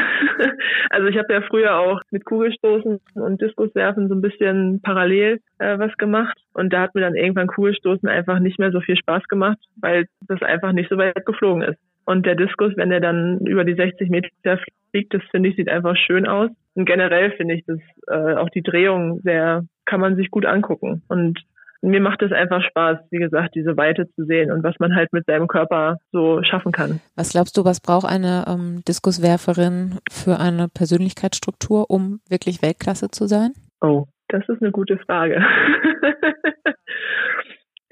also 0.89 1.07
ich 1.07 1.17
habe 1.17 1.33
ja 1.33 1.41
früher 1.41 1.77
auch 1.77 2.01
mit 2.11 2.25
Kugelstoßen 2.25 2.99
und 3.15 3.41
Diskuswerfen 3.41 4.07
so 4.07 4.15
ein 4.15 4.21
bisschen 4.21 4.81
parallel 4.81 5.41
äh, 5.59 5.77
was 5.79 5.95
gemacht. 5.97 6.37
Und 6.53 6.73
da 6.73 6.81
hat 6.81 6.95
mir 6.95 7.01
dann 7.01 7.15
irgendwann 7.15 7.47
Kugelstoßen 7.47 8.07
einfach 8.07 8.39
nicht 8.39 8.59
mehr 8.59 8.71
so 8.71 8.81
viel 8.81 8.97
Spaß 8.97 9.23
gemacht, 9.27 9.57
weil 9.81 10.07
das 10.27 10.41
einfach 10.41 10.71
nicht 10.71 10.89
so 10.89 10.97
weit 10.97 11.25
geflogen 11.25 11.61
ist. 11.61 11.79
Und 12.05 12.25
der 12.25 12.35
Diskus, 12.35 12.71
wenn 12.77 12.89
der 12.89 13.01
dann 13.01 13.39
über 13.45 13.65
die 13.65 13.75
60 13.75 14.09
Meter 14.09 14.59
fliegt, 14.91 15.13
das 15.13 15.21
finde 15.29 15.49
ich, 15.49 15.55
sieht 15.57 15.69
einfach 15.69 15.95
schön 15.97 16.25
aus. 16.25 16.49
Und 16.73 16.85
generell 16.85 17.31
finde 17.31 17.55
ich 17.55 17.65
das 17.65 17.79
äh, 18.07 18.35
auch 18.35 18.49
die 18.49 18.61
Drehung 18.61 19.19
sehr, 19.23 19.65
kann 19.85 19.99
man 19.99 20.15
sich 20.15 20.31
gut 20.31 20.45
angucken. 20.45 21.03
Und 21.09 21.43
mir 21.81 21.99
macht 21.99 22.21
es 22.21 22.31
einfach 22.31 22.61
Spaß, 22.63 22.99
wie 23.11 23.19
gesagt, 23.19 23.55
diese 23.55 23.77
Weite 23.77 24.09
zu 24.15 24.25
sehen 24.25 24.51
und 24.51 24.63
was 24.63 24.75
man 24.79 24.95
halt 24.95 25.13
mit 25.13 25.25
seinem 25.25 25.47
Körper 25.47 25.97
so 26.11 26.41
schaffen 26.43 26.71
kann. 26.71 27.01
Was 27.15 27.31
glaubst 27.31 27.57
du, 27.57 27.65
was 27.65 27.81
braucht 27.81 28.07
eine 28.07 28.45
ähm, 28.47 28.83
Diskuswerferin 28.87 29.99
für 30.09 30.39
eine 30.39 30.69
Persönlichkeitsstruktur, 30.69 31.89
um 31.89 32.19
wirklich 32.29 32.61
Weltklasse 32.61 33.09
zu 33.09 33.27
sein? 33.27 33.51
Oh, 33.81 34.05
das 34.29 34.47
ist 34.49 34.61
eine 34.61 34.71
gute 34.71 34.97
Frage. 34.97 35.41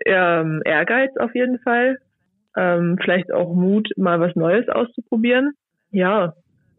ähm, 0.06 0.62
Ehrgeiz 0.66 1.16
auf 1.18 1.34
jeden 1.36 1.60
Fall. 1.60 1.98
Ähm, 2.56 2.98
vielleicht 3.02 3.32
auch 3.32 3.54
Mut, 3.54 3.90
mal 3.98 4.20
was 4.20 4.36
Neues 4.36 4.68
auszuprobieren. 4.70 5.54
Ja, 5.92 6.34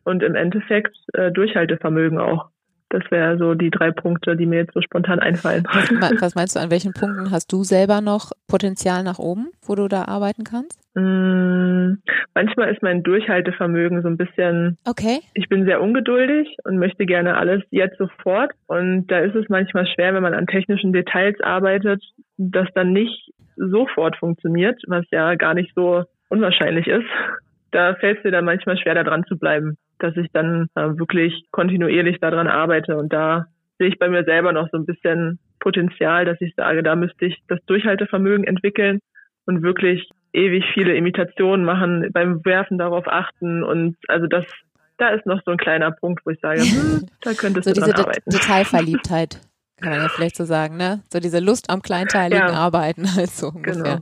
und 0.04 0.22
im 0.22 0.34
Endeffekt 0.34 0.96
äh, 1.14 1.30
Durchhaltevermögen 1.32 2.18
auch. 2.18 2.50
Das 2.96 3.10
wäre 3.10 3.36
so 3.36 3.52
die 3.52 3.70
drei 3.70 3.90
Punkte, 3.90 4.36
die 4.36 4.46
mir 4.46 4.60
jetzt 4.60 4.72
so 4.72 4.80
spontan 4.80 5.18
einfallen. 5.18 5.64
Was, 6.00 6.22
was, 6.22 6.34
meinst 6.34 6.56
du, 6.56 6.60
an 6.60 6.70
welchen 6.70 6.94
Punkten 6.94 7.30
hast 7.30 7.52
du 7.52 7.62
selber 7.62 8.00
noch 8.00 8.32
Potenzial 8.48 9.02
nach 9.02 9.18
oben, 9.18 9.50
wo 9.62 9.74
du 9.74 9.86
da 9.86 10.04
arbeiten 10.04 10.44
kannst? 10.44 10.80
Mm, 10.94 11.98
manchmal 12.34 12.72
ist 12.72 12.82
mein 12.82 13.02
Durchhaltevermögen 13.02 14.00
so 14.00 14.08
ein 14.08 14.16
bisschen. 14.16 14.78
Okay. 14.86 15.18
Ich 15.34 15.48
bin 15.48 15.66
sehr 15.66 15.82
ungeduldig 15.82 16.56
und 16.64 16.78
möchte 16.78 17.04
gerne 17.04 17.36
alles 17.36 17.62
jetzt 17.70 17.98
sofort. 17.98 18.52
Und 18.66 19.08
da 19.08 19.18
ist 19.18 19.34
es 19.34 19.48
manchmal 19.50 19.86
schwer, 19.86 20.14
wenn 20.14 20.22
man 20.22 20.34
an 20.34 20.46
technischen 20.46 20.94
Details 20.94 21.38
arbeitet, 21.42 22.02
das 22.38 22.68
dann 22.74 22.92
nicht 22.92 23.30
sofort 23.56 24.16
funktioniert, 24.16 24.80
was 24.86 25.04
ja 25.10 25.34
gar 25.34 25.52
nicht 25.52 25.72
so 25.74 26.04
unwahrscheinlich 26.30 26.86
ist. 26.86 27.06
Da 27.72 27.94
fällt 27.96 28.18
es 28.18 28.24
mir 28.24 28.30
dann 28.30 28.46
manchmal 28.46 28.78
schwer, 28.78 28.94
da 28.94 29.04
dran 29.04 29.24
zu 29.24 29.36
bleiben 29.38 29.76
dass 29.98 30.16
ich 30.16 30.28
dann 30.32 30.68
äh, 30.74 30.98
wirklich 30.98 31.46
kontinuierlich 31.50 32.18
daran 32.20 32.46
arbeite. 32.46 32.96
Und 32.96 33.12
da 33.12 33.46
sehe 33.78 33.88
ich 33.88 33.98
bei 33.98 34.08
mir 34.08 34.24
selber 34.24 34.52
noch 34.52 34.68
so 34.70 34.78
ein 34.78 34.86
bisschen 34.86 35.38
Potenzial, 35.60 36.24
dass 36.24 36.40
ich 36.40 36.54
sage, 36.56 36.82
da 36.82 36.96
müsste 36.96 37.26
ich 37.26 37.36
das 37.48 37.58
Durchhaltevermögen 37.66 38.44
entwickeln 38.44 39.00
und 39.46 39.62
wirklich 39.62 40.08
ewig 40.32 40.64
viele 40.74 40.94
Imitationen 40.94 41.64
machen, 41.64 42.10
beim 42.12 42.44
Werfen 42.44 42.78
darauf 42.78 43.08
achten 43.08 43.62
und 43.62 43.96
also 44.08 44.26
das, 44.26 44.44
da 44.98 45.08
ist 45.10 45.24
noch 45.26 45.40
so 45.44 45.52
ein 45.52 45.56
kleiner 45.56 45.90
Punkt, 45.92 46.24
wo 46.24 46.30
ich 46.30 46.40
sage, 46.40 46.60
hm, 46.60 47.06
da 47.22 47.32
könntest 47.32 47.64
so 47.64 47.70
du 47.72 47.80
diese 47.80 47.92
dran 47.92 48.04
arbeiten. 48.04 48.30
Detailverliebtheit, 48.30 49.40
kann 49.80 49.90
man 49.90 50.02
ja 50.02 50.08
vielleicht 50.08 50.36
so 50.36 50.44
sagen, 50.44 50.76
ne? 50.76 51.02
So 51.12 51.20
diese 51.20 51.40
Lust 51.40 51.70
am 51.70 51.82
kleinteiligen 51.82 52.48
Ja. 52.48 52.54
Arbeiten 52.54 53.14
halt 53.14 53.30
so 53.32 53.48
ungefähr. 53.48 53.82
Genau. 53.82 54.00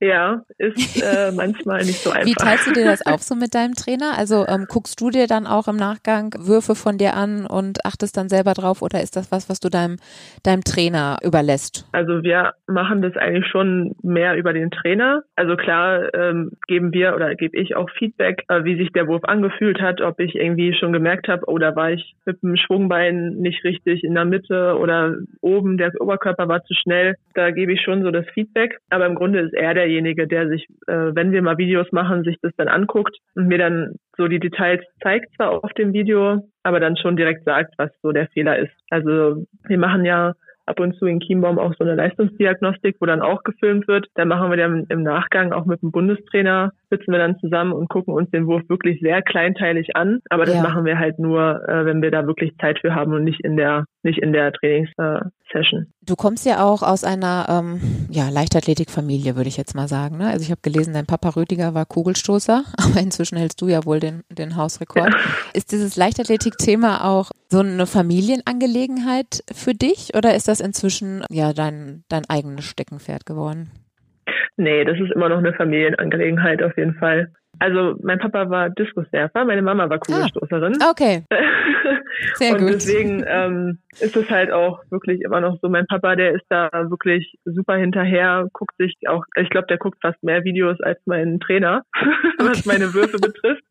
Ja, 0.00 0.42
ist 0.58 1.02
äh, 1.02 1.32
manchmal 1.36 1.78
nicht 1.78 2.00
so 2.00 2.10
einfach. 2.10 2.26
Wie 2.26 2.34
teilst 2.34 2.66
du 2.66 2.72
dir 2.72 2.84
das 2.84 3.06
auf 3.06 3.22
so 3.22 3.34
mit 3.40 3.54
deinem 3.54 3.74
Trainer? 3.74 4.12
Also 4.16 4.46
ähm, 4.46 4.66
guckst 4.68 5.00
du 5.00 5.10
dir 5.10 5.26
dann 5.26 5.46
auch 5.46 5.68
im 5.68 5.76
Nachgang 5.76 6.34
Würfe 6.38 6.74
von 6.74 6.98
dir 6.98 7.14
an 7.14 7.46
und 7.46 7.84
achtest 7.84 8.16
dann 8.16 8.28
selber 8.28 8.52
drauf 8.52 8.82
oder 8.82 9.00
ist 9.00 9.16
das 9.16 9.32
was, 9.32 9.48
was 9.48 9.60
du 9.60 9.70
deinem, 9.70 9.96
deinem 10.42 10.62
Trainer 10.64 11.18
überlässt? 11.24 11.88
Also 11.92 12.22
wir 12.22 12.52
machen 12.66 13.00
das 13.00 13.16
eigentlich 13.16 13.46
schon 13.46 13.94
mehr 14.02 14.36
über 14.36 14.52
den 14.52 14.70
Trainer. 14.70 15.22
Also 15.34 15.56
klar 15.56 16.12
ähm, 16.14 16.52
geben 16.66 16.92
wir 16.92 17.14
oder 17.14 17.34
gebe 17.34 17.56
ich 17.58 17.74
auch 17.74 17.88
Feedback, 17.90 18.44
äh, 18.48 18.64
wie 18.64 18.76
sich 18.76 18.92
der 18.92 19.06
Wurf 19.06 19.24
angefühlt 19.24 19.80
hat, 19.80 20.02
ob 20.02 20.20
ich 20.20 20.34
irgendwie 20.34 20.74
schon 20.74 20.92
gemerkt 20.92 21.28
habe, 21.28 21.44
oh, 21.46 21.56
da 21.56 21.74
war 21.74 21.92
ich 21.92 22.14
mit 22.26 22.42
dem 22.42 22.56
Schwungbein 22.56 23.36
nicht 23.36 23.64
richtig 23.64 24.04
in 24.04 24.14
der 24.14 24.26
Mitte 24.26 24.76
oder 24.78 25.16
oben, 25.40 25.78
der 25.78 25.92
Oberkörper 25.98 26.48
war 26.48 26.62
zu 26.64 26.74
schnell. 26.74 27.16
Da 27.34 27.50
gebe 27.50 27.72
ich 27.72 27.80
schon 27.80 28.02
so 28.02 28.10
das 28.10 28.26
Feedback. 28.34 28.78
Aber 28.90 29.06
im 29.06 29.14
Grunde 29.14 29.40
ist 29.40 29.54
er 29.54 29.85
derjenige, 29.86 30.26
der 30.26 30.48
sich, 30.48 30.66
äh, 30.88 31.14
wenn 31.14 31.32
wir 31.32 31.42
mal 31.42 31.58
Videos 31.58 31.90
machen, 31.92 32.24
sich 32.24 32.36
das 32.42 32.52
dann 32.56 32.68
anguckt 32.68 33.16
und 33.34 33.46
mir 33.46 33.58
dann 33.58 33.94
so 34.16 34.26
die 34.26 34.40
Details 34.40 34.82
zeigt 35.02 35.34
zwar 35.36 35.64
auf 35.64 35.72
dem 35.74 35.92
Video, 35.92 36.48
aber 36.64 36.80
dann 36.80 36.96
schon 36.96 37.16
direkt 37.16 37.44
sagt, 37.44 37.74
was 37.78 37.90
so 38.02 38.10
der 38.12 38.26
Fehler 38.28 38.58
ist. 38.58 38.72
Also 38.90 39.46
wir 39.68 39.78
machen 39.78 40.04
ja 40.04 40.34
ab 40.66 40.80
und 40.80 40.96
zu 40.96 41.06
in 41.06 41.20
Chiembaum 41.20 41.58
auch 41.58 41.72
so 41.78 41.84
eine 41.84 41.94
Leistungsdiagnostik, 41.94 42.96
wo 43.00 43.06
dann 43.06 43.22
auch 43.22 43.42
gefilmt 43.44 43.88
wird. 43.88 44.06
Da 44.14 44.24
machen 44.24 44.50
wir 44.50 44.56
dann 44.56 44.86
im 44.88 45.02
Nachgang 45.02 45.52
auch 45.52 45.64
mit 45.64 45.80
dem 45.82 45.92
Bundestrainer, 45.92 46.72
sitzen 46.90 47.12
wir 47.12 47.18
dann 47.18 47.38
zusammen 47.38 47.72
und 47.72 47.88
gucken 47.88 48.14
uns 48.14 48.30
den 48.30 48.46
Wurf 48.46 48.62
wirklich 48.68 49.00
sehr 49.00 49.22
kleinteilig 49.22 49.96
an. 49.96 50.20
Aber 50.30 50.44
das 50.46 50.56
Ja. 50.56 50.62
machen 50.62 50.84
wir 50.84 50.98
halt 50.98 51.18
nur, 51.18 51.66
äh, 51.68 51.84
wenn 51.84 52.02
wir 52.02 52.10
da 52.10 52.26
wirklich 52.26 52.52
Zeit 52.60 52.78
für 52.80 52.94
haben 52.94 53.12
und 53.12 53.24
nicht 53.24 53.40
in 53.44 53.56
der 53.56 53.84
nicht 54.06 54.20
in 54.20 54.32
der 54.32 54.52
Trainingssession. 54.52 55.86
Du 56.00 56.14
kommst 56.14 56.46
ja 56.46 56.64
auch 56.64 56.82
aus 56.82 57.02
einer 57.04 57.46
ähm, 57.48 57.80
ja, 58.08 58.28
Leichtathletikfamilie, 58.30 59.36
würde 59.36 59.48
ich 59.48 59.56
jetzt 59.56 59.74
mal 59.74 59.88
sagen. 59.88 60.18
Ne? 60.18 60.28
Also 60.28 60.42
ich 60.42 60.50
habe 60.50 60.60
gelesen, 60.62 60.94
dein 60.94 61.06
Papa 61.06 61.30
Rüdiger 61.30 61.74
war 61.74 61.84
Kugelstoßer, 61.86 62.62
aber 62.78 63.00
inzwischen 63.00 63.36
hältst 63.36 63.60
du 63.60 63.68
ja 63.68 63.84
wohl 63.84 63.98
den, 64.00 64.22
den 64.30 64.56
Hausrekord. 64.56 65.12
Ist 65.54 65.72
dieses 65.72 65.96
Leichtathletik-Thema 65.96 67.04
auch 67.04 67.30
so 67.48 67.60
eine 67.60 67.86
Familienangelegenheit 67.86 69.42
für 69.54 69.72
dich 69.72 70.14
oder 70.16 70.34
ist 70.34 70.48
das 70.48 70.60
inzwischen 70.60 71.24
ja 71.30 71.52
dein, 71.52 72.04
dein 72.08 72.24
eigenes 72.28 72.64
Steckenpferd 72.64 73.26
geworden? 73.26 73.70
Nee, 74.56 74.84
das 74.84 74.98
ist 74.98 75.12
immer 75.12 75.28
noch 75.28 75.38
eine 75.38 75.52
Familienangelegenheit 75.52 76.62
auf 76.62 76.76
jeden 76.76 76.94
Fall. 76.94 77.30
Also 77.58 77.96
mein 78.02 78.18
Papa 78.18 78.50
war 78.50 78.70
Diskuswerfer, 78.70 79.44
meine 79.44 79.62
Mama 79.62 79.88
war 79.88 79.98
Kugelstoßerin. 79.98 80.78
Okay, 80.90 81.24
sehr 82.34 82.52
und 82.52 82.60
gut. 82.60 82.74
deswegen 82.74 83.24
ähm, 83.26 83.78
ist 84.00 84.16
es 84.16 84.28
halt 84.30 84.50
auch 84.50 84.80
wirklich 84.90 85.22
immer 85.22 85.40
noch 85.40 85.58
so. 85.62 85.68
Mein 85.68 85.86
Papa, 85.86 86.16
der 86.16 86.32
ist 86.34 86.44
da 86.48 86.68
wirklich 86.90 87.38
super 87.44 87.76
hinterher, 87.76 88.48
guckt 88.52 88.76
sich 88.78 88.94
auch, 89.08 89.24
ich 89.36 89.48
glaube, 89.48 89.68
der 89.68 89.78
guckt 89.78 89.98
fast 90.02 90.22
mehr 90.22 90.44
Videos 90.44 90.78
als 90.80 90.98
mein 91.06 91.40
Trainer, 91.40 91.84
was 92.38 92.66
meine 92.66 92.92
Würfe 92.92 93.16
betrifft. 93.20 93.62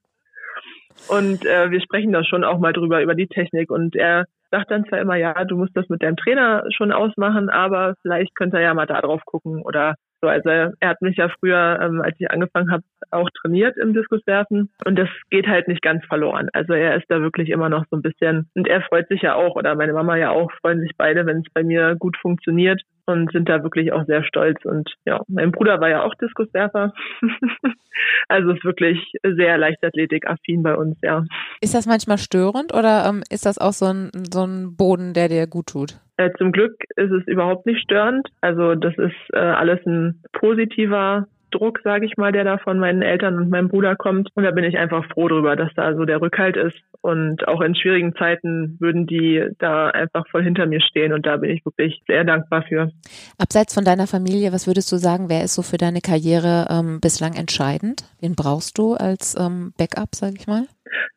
Und 1.07 1.45
äh, 1.45 1.71
wir 1.71 1.81
sprechen 1.81 2.13
da 2.13 2.23
schon 2.23 2.43
auch 2.43 2.59
mal 2.59 2.73
drüber, 2.73 3.01
über 3.01 3.15
die 3.15 3.27
Technik. 3.27 3.69
Und 3.69 3.95
er 3.95 4.25
sagt 4.51 4.71
dann 4.71 4.85
zwar 4.85 4.99
immer, 4.99 5.15
ja, 5.15 5.43
du 5.45 5.57
musst 5.57 5.75
das 5.75 5.89
mit 5.89 6.01
deinem 6.01 6.17
Trainer 6.17 6.63
schon 6.75 6.91
ausmachen, 6.91 7.49
aber 7.49 7.95
vielleicht 8.01 8.35
könnte 8.35 8.57
er 8.57 8.63
ja 8.63 8.73
mal 8.73 8.85
da 8.87 9.01
drauf 9.01 9.21
gucken 9.25 9.61
oder 9.61 9.95
so. 10.21 10.29
Also 10.29 10.49
er 10.49 10.71
hat 10.81 11.01
mich 11.01 11.17
ja 11.17 11.29
früher, 11.39 11.79
ähm, 11.81 12.01
als 12.01 12.15
ich 12.19 12.31
angefangen 12.31 12.71
habe, 12.71 12.83
auch 13.11 13.29
trainiert 13.41 13.77
im 13.77 13.93
Diskuswerfen 13.93 14.71
und 14.85 14.97
das 14.97 15.09
geht 15.29 15.47
halt 15.47 15.67
nicht 15.67 15.81
ganz 15.81 16.03
verloren. 16.05 16.49
Also 16.53 16.73
er 16.73 16.95
ist 16.95 17.05
da 17.09 17.21
wirklich 17.21 17.49
immer 17.49 17.69
noch 17.69 17.85
so 17.89 17.97
ein 17.97 18.01
bisschen 18.01 18.49
und 18.55 18.67
er 18.67 18.81
freut 18.81 19.07
sich 19.09 19.21
ja 19.21 19.35
auch 19.35 19.55
oder 19.55 19.75
meine 19.75 19.93
Mama 19.93 20.15
ja 20.15 20.31
auch, 20.31 20.51
freuen 20.61 20.79
sich 20.79 20.91
beide, 20.97 21.25
wenn 21.25 21.39
es 21.39 21.53
bei 21.53 21.63
mir 21.63 21.95
gut 21.95 22.17
funktioniert 22.17 22.81
und 23.05 23.31
sind 23.31 23.49
da 23.49 23.63
wirklich 23.63 23.93
auch 23.93 24.05
sehr 24.05 24.23
stolz. 24.23 24.63
Und 24.65 24.93
ja, 25.05 25.21
mein 25.27 25.51
Bruder 25.51 25.79
war 25.79 25.89
ja 25.89 26.03
auch 26.03 26.13
Diskuswerfer. 26.15 26.93
also 28.27 28.51
ist 28.51 28.65
wirklich 28.65 28.99
sehr 29.23 29.57
Leichtathletik-affin 29.57 30.63
bei 30.63 30.75
uns, 30.75 30.97
ja. 31.01 31.23
Ist 31.61 31.75
das 31.75 31.85
manchmal 31.85 32.17
störend 32.17 32.73
oder 32.73 33.05
ähm, 33.07 33.23
ist 33.29 33.45
das 33.45 33.57
auch 33.57 33.73
so 33.73 33.85
ein, 33.85 34.11
so 34.31 34.45
ein 34.45 34.75
Boden, 34.75 35.13
der 35.13 35.29
dir 35.29 35.47
gut 35.47 35.67
tut? 35.67 35.99
Äh, 36.17 36.31
zum 36.37 36.51
Glück 36.51 36.75
ist 36.95 37.11
es 37.11 37.27
überhaupt 37.27 37.65
nicht 37.65 37.81
störend. 37.81 38.27
Also 38.41 38.75
das 38.75 38.97
ist 38.97 39.15
äh, 39.33 39.37
alles 39.37 39.85
ein 39.85 40.21
positiver 40.31 41.27
Druck, 41.55 41.79
sage 41.83 42.05
ich 42.05 42.17
mal, 42.17 42.31
der 42.31 42.43
da 42.43 42.57
von 42.57 42.79
meinen 42.79 43.01
Eltern 43.01 43.37
und 43.37 43.49
meinem 43.49 43.69
Bruder 43.69 43.95
kommt. 43.95 44.29
Und 44.35 44.43
da 44.43 44.51
bin 44.51 44.63
ich 44.63 44.77
einfach 44.77 45.05
froh 45.11 45.27
drüber, 45.27 45.55
dass 45.55 45.73
da 45.75 45.95
so 45.95 46.05
der 46.05 46.21
Rückhalt 46.21 46.57
ist. 46.57 46.77
Und 47.01 47.47
auch 47.47 47.61
in 47.61 47.75
schwierigen 47.75 48.15
Zeiten 48.15 48.77
würden 48.79 49.07
die 49.07 49.47
da 49.59 49.89
einfach 49.89 50.27
voll 50.29 50.43
hinter 50.43 50.65
mir 50.65 50.81
stehen. 50.81 51.13
Und 51.13 51.25
da 51.25 51.37
bin 51.37 51.51
ich 51.51 51.65
wirklich 51.65 52.01
sehr 52.07 52.23
dankbar 52.23 52.63
für. 52.63 52.91
Abseits 53.37 53.73
von 53.73 53.85
deiner 53.85 54.07
Familie, 54.07 54.51
was 54.51 54.67
würdest 54.67 54.91
du 54.91 54.97
sagen, 54.97 55.29
wer 55.29 55.43
ist 55.43 55.55
so 55.55 55.61
für 55.61 55.77
deine 55.77 56.01
Karriere 56.01 56.67
ähm, 56.69 56.99
bislang 57.01 57.33
entscheidend? 57.33 58.03
Wen 58.19 58.35
brauchst 58.35 58.77
du 58.77 58.93
als 58.93 59.35
ähm, 59.39 59.73
Backup, 59.77 60.15
sage 60.15 60.35
ich 60.37 60.47
mal? 60.47 60.63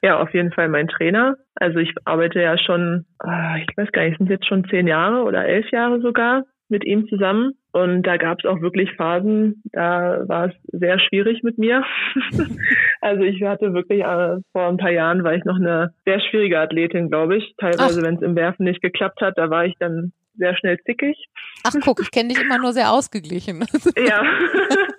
Ja, 0.03 0.21
auf 0.21 0.33
jeden 0.33 0.53
Fall 0.53 0.69
mein 0.69 0.89
Trainer. 0.89 1.37
Also 1.57 1.79
ich 1.79 1.93
arbeite 2.05 2.41
ja 2.41 2.57
schon, 2.59 3.05
ah, 3.19 3.57
ich 3.57 3.77
weiß 3.77 3.91
gar 3.93 4.05
nicht, 4.05 4.19
sind 4.19 4.31
jetzt 4.31 4.47
schon 4.47 4.65
zehn 4.69 4.87
Jahre 4.87 5.25
oder 5.25 5.45
elf 5.45 5.71
Jahre 5.71 6.01
sogar 6.01 6.45
mit 6.69 6.85
ihm 6.85 7.09
zusammen. 7.09 7.55
Und 7.73 8.03
da 8.05 8.17
gab 8.17 8.39
es 8.39 8.47
auch 8.47 8.61
wirklich 8.63 8.91
Phasen, 8.97 9.63
da 9.73 10.27
war 10.27 10.47
es 10.47 10.55
sehr 10.73 10.99
schwierig 10.99 11.43
mit 11.43 11.59
mir. 11.59 11.85
also 13.01 13.23
ich 13.23 13.43
hatte 13.43 13.75
wirklich, 13.75 14.01
äh, 14.01 14.39
vor 14.53 14.69
ein 14.69 14.79
paar 14.79 14.91
Jahren 14.91 15.23
war 15.23 15.35
ich 15.35 15.45
noch 15.45 15.57
eine 15.57 15.93
sehr 16.07 16.21
schwierige 16.21 16.59
Athletin, 16.61 17.11
glaube 17.11 17.37
ich. 17.37 17.55
Teilweise, 17.59 18.03
wenn 18.03 18.17
es 18.17 18.23
im 18.23 18.37
Werfen 18.37 18.65
nicht 18.65 18.81
geklappt 18.81 19.21
hat, 19.21 19.37
da 19.37 19.51
war 19.51 19.67
ich 19.67 19.75
dann 19.79 20.13
sehr 20.39 20.57
schnell 20.57 20.79
zickig. 20.87 21.17
Ach 21.65 21.75
guck, 21.83 22.01
ich 22.01 22.11
kenne 22.11 22.29
dich 22.29 22.41
immer 22.41 22.59
nur 22.59 22.73
sehr 22.73 22.91
ausgeglichen. 22.91 23.67
ja. 23.97 24.23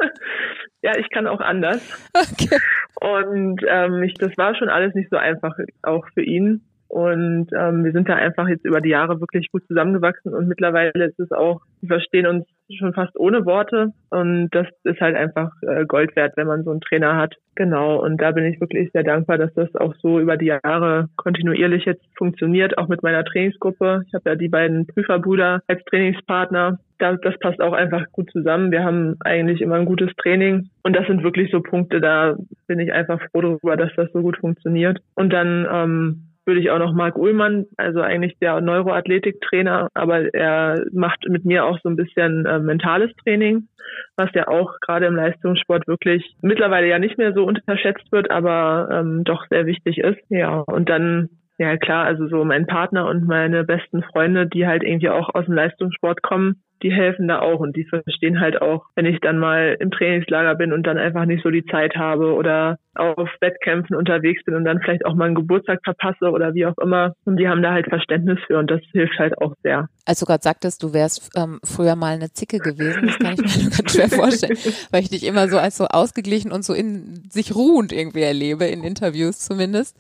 ja, 0.84 0.98
ich 0.98 1.10
kann 1.10 1.28
auch 1.28 1.40
anders. 1.40 1.82
Okay. 2.14 2.60
Und 3.02 3.62
ähm, 3.68 4.04
ich, 4.04 4.14
das 4.16 4.38
war 4.38 4.56
schon 4.56 4.70
alles 4.70 4.94
nicht 4.94 5.10
so 5.10 5.18
einfach, 5.18 5.58
auch 5.82 6.06
für 6.14 6.24
ihn. 6.24 6.62
Und 6.90 7.50
ähm, 7.56 7.86
wir 7.86 7.92
sind 7.92 8.10
da 8.10 8.16
einfach 8.16 8.48
jetzt 8.48 8.66
über 8.66 8.82
die 8.82 8.90
Jahre 8.90 9.22
wirklich 9.22 9.52
gut 9.52 9.64
zusammengewachsen 9.68 10.34
und 10.34 10.48
mittlerweile 10.48 11.06
ist 11.06 11.20
es 11.20 11.32
auch, 11.32 11.62
wir 11.82 11.88
verstehen 11.88 12.26
uns 12.26 12.48
schon 12.78 12.94
fast 12.94 13.18
ohne 13.20 13.46
Worte 13.46 13.94
und 14.10 14.50
das 14.52 14.66
ist 14.84 15.00
halt 15.00 15.16
einfach 15.16 15.52
äh, 15.62 15.86
Gold 15.86 16.16
wert, 16.16 16.34
wenn 16.36 16.48
man 16.48 16.64
so 16.64 16.72
einen 16.72 16.82
Trainer 16.82 17.16
hat. 17.16 17.36
Genau, 17.56 18.04
und 18.04 18.20
da 18.20 18.32
bin 18.32 18.46
ich 18.46 18.60
wirklich 18.60 18.92
sehr 18.92 19.04
dankbar, 19.04 19.38
dass 19.38 19.54
das 19.54 19.76
auch 19.76 19.94
so 20.02 20.20
über 20.20 20.36
die 20.36 20.48
Jahre 20.48 21.10
kontinuierlich 21.16 21.86
jetzt 21.86 22.04
funktioniert, 22.18 22.78
auch 22.80 22.88
mit 22.88 23.04
meiner 23.04 23.24
Trainingsgruppe. 23.24 24.04
Ich 24.08 24.14
habe 24.16 24.30
ja 24.32 24.36
die 24.36 24.50
beiden 24.50 24.88
Prüferbrüder 24.88 25.62
als 25.68 25.84
Trainingspartner. 25.86 26.80
Das, 26.98 27.20
das 27.22 27.38
passt 27.40 27.62
auch 27.62 27.74
einfach 27.74 28.06
gut 28.12 28.32
zusammen. 28.32 28.72
Wir 28.72 28.84
haben 28.84 29.16
eigentlich 29.24 29.62
immer 29.62 29.76
ein 29.76 29.86
gutes 29.86 30.12
Training 30.18 30.70
und 30.84 30.96
das 30.96 31.06
sind 31.06 31.24
wirklich 31.24 31.52
so 31.52 31.62
Punkte, 31.62 32.02
da 32.02 32.36
bin 32.68 32.80
ich 32.80 32.92
einfach 32.94 33.22
froh 33.32 33.42
darüber, 33.42 33.78
dass 33.78 33.92
das 33.96 34.12
so 34.12 34.22
gut 34.22 34.38
funktioniert. 34.38 35.00
Und 35.16 35.32
dann 35.32 35.68
ähm, 35.72 36.29
würde 36.46 36.62
ich 36.62 36.72
auch 36.72 36.80
noch 36.80 36.94
Marc 36.94 37.18
Ullmann, 37.18 37.66
also 37.78 38.02
eigentlich 38.02 38.38
der 38.40 38.60
Neuroathletiktrainer, 38.62 39.90
aber 39.94 40.34
er 40.34 40.84
macht 40.92 41.28
mit 41.28 41.46
mir 41.46 41.66
auch 41.66 41.80
so 41.84 41.90
ein 41.90 41.96
bisschen 41.96 42.46
äh, 42.46 42.60
mentales 42.60 43.12
Training, 43.24 43.68
was 44.16 44.30
ja 44.34 44.48
auch 44.48 44.80
gerade 44.82 45.06
im 45.06 45.16
Leistungssport 45.16 45.88
wirklich 45.88 46.36
mittlerweile 46.42 46.88
ja 46.88 47.00
nicht 47.00 47.18
mehr 47.18 47.34
so 47.34 47.46
unterschätzt 47.46 48.12
wird, 48.12 48.32
aber 48.32 48.90
ähm, 48.92 49.24
doch 49.24 49.46
sehr 49.50 49.66
wichtig 49.66 50.00
ist. 50.00 50.20
Ja, 50.30 50.60
und 50.60 50.90
dann 50.90 51.30
ja 51.60 51.78
klar, 51.78 52.06
also 52.06 52.28
so 52.28 52.44
mein 52.46 52.66
Partner 52.66 53.08
und 53.08 53.28
meine 53.28 53.64
besten 53.64 54.02
Freunde, 54.02 54.48
die 54.48 54.66
halt 54.66 54.84
irgendwie 54.84 55.10
auch 55.10 55.36
aus 55.36 55.46
dem 55.46 55.54
Leistungssport 55.54 56.24
kommen, 56.24 56.62
die 56.82 56.92
helfen 56.92 57.28
da 57.28 57.40
auch 57.40 57.60
und 57.60 57.76
die 57.76 57.84
verstehen 57.84 58.40
halt 58.40 58.62
auch, 58.62 58.86
wenn 58.96 59.06
ich 59.06 59.20
dann 59.20 59.38
mal 59.38 59.76
im 59.80 59.92
Trainingslager 59.92 60.56
bin 60.56 60.72
und 60.72 60.84
dann 60.84 60.98
einfach 60.98 61.26
nicht 61.26 61.44
so 61.44 61.50
die 61.50 61.66
Zeit 61.66 61.96
habe 61.96 62.34
oder 62.34 62.78
auf 62.96 63.30
Wettkämpfen 63.40 63.96
unterwegs 63.96 64.44
bin 64.46 64.56
und 64.56 64.66
dann 64.66 64.80
vielleicht 64.80 65.06
auch 65.06 65.16
mal 65.16 65.26
einen 65.26 65.36
Geburtstag 65.36 65.80
verpasse 65.84 66.32
oder 66.32 66.54
wie 66.54 66.66
auch 66.66 66.78
immer. 66.78 67.14
Und 67.26 67.38
die 67.38 67.48
haben 67.48 67.62
da 67.62 67.72
halt 67.72 67.88
Verständnis 67.88 68.40
für 68.48 68.58
und 68.58 68.70
das 68.70 68.82
hilft 68.92 69.18
halt 69.20 69.38
auch 69.42 69.54
sehr. 69.64 69.88
Als 70.06 70.20
du 70.20 70.26
gerade 70.26 70.44
sagtest, 70.44 70.84
du 70.84 70.94
wärst 70.94 71.30
ähm, 71.36 71.60
früher 71.64 71.96
mal 71.96 72.14
eine 72.14 72.32
Zicke 72.32 72.60
gewesen, 72.60 73.08
das 73.08 73.20
kann 73.20 73.34
ich 73.34 73.64
mir 73.64 73.70
ganz 73.78 73.94
schwer 73.94 74.10
vorstellen, 74.10 74.58
weil 74.92 75.02
ich 75.02 75.10
dich 75.10 75.26
immer 75.26 75.48
so 75.48 75.58
als 75.58 75.78
so 75.78 75.86
ausgeglichen 75.86 76.52
und 76.52 76.64
so 76.64 76.74
in 76.74 77.30
sich 77.30 77.56
ruhend 77.56 77.92
irgendwie 77.92 78.22
erlebe, 78.22 78.66
in 78.66 78.84
Interviews 78.84 79.40
zumindest. 79.40 79.98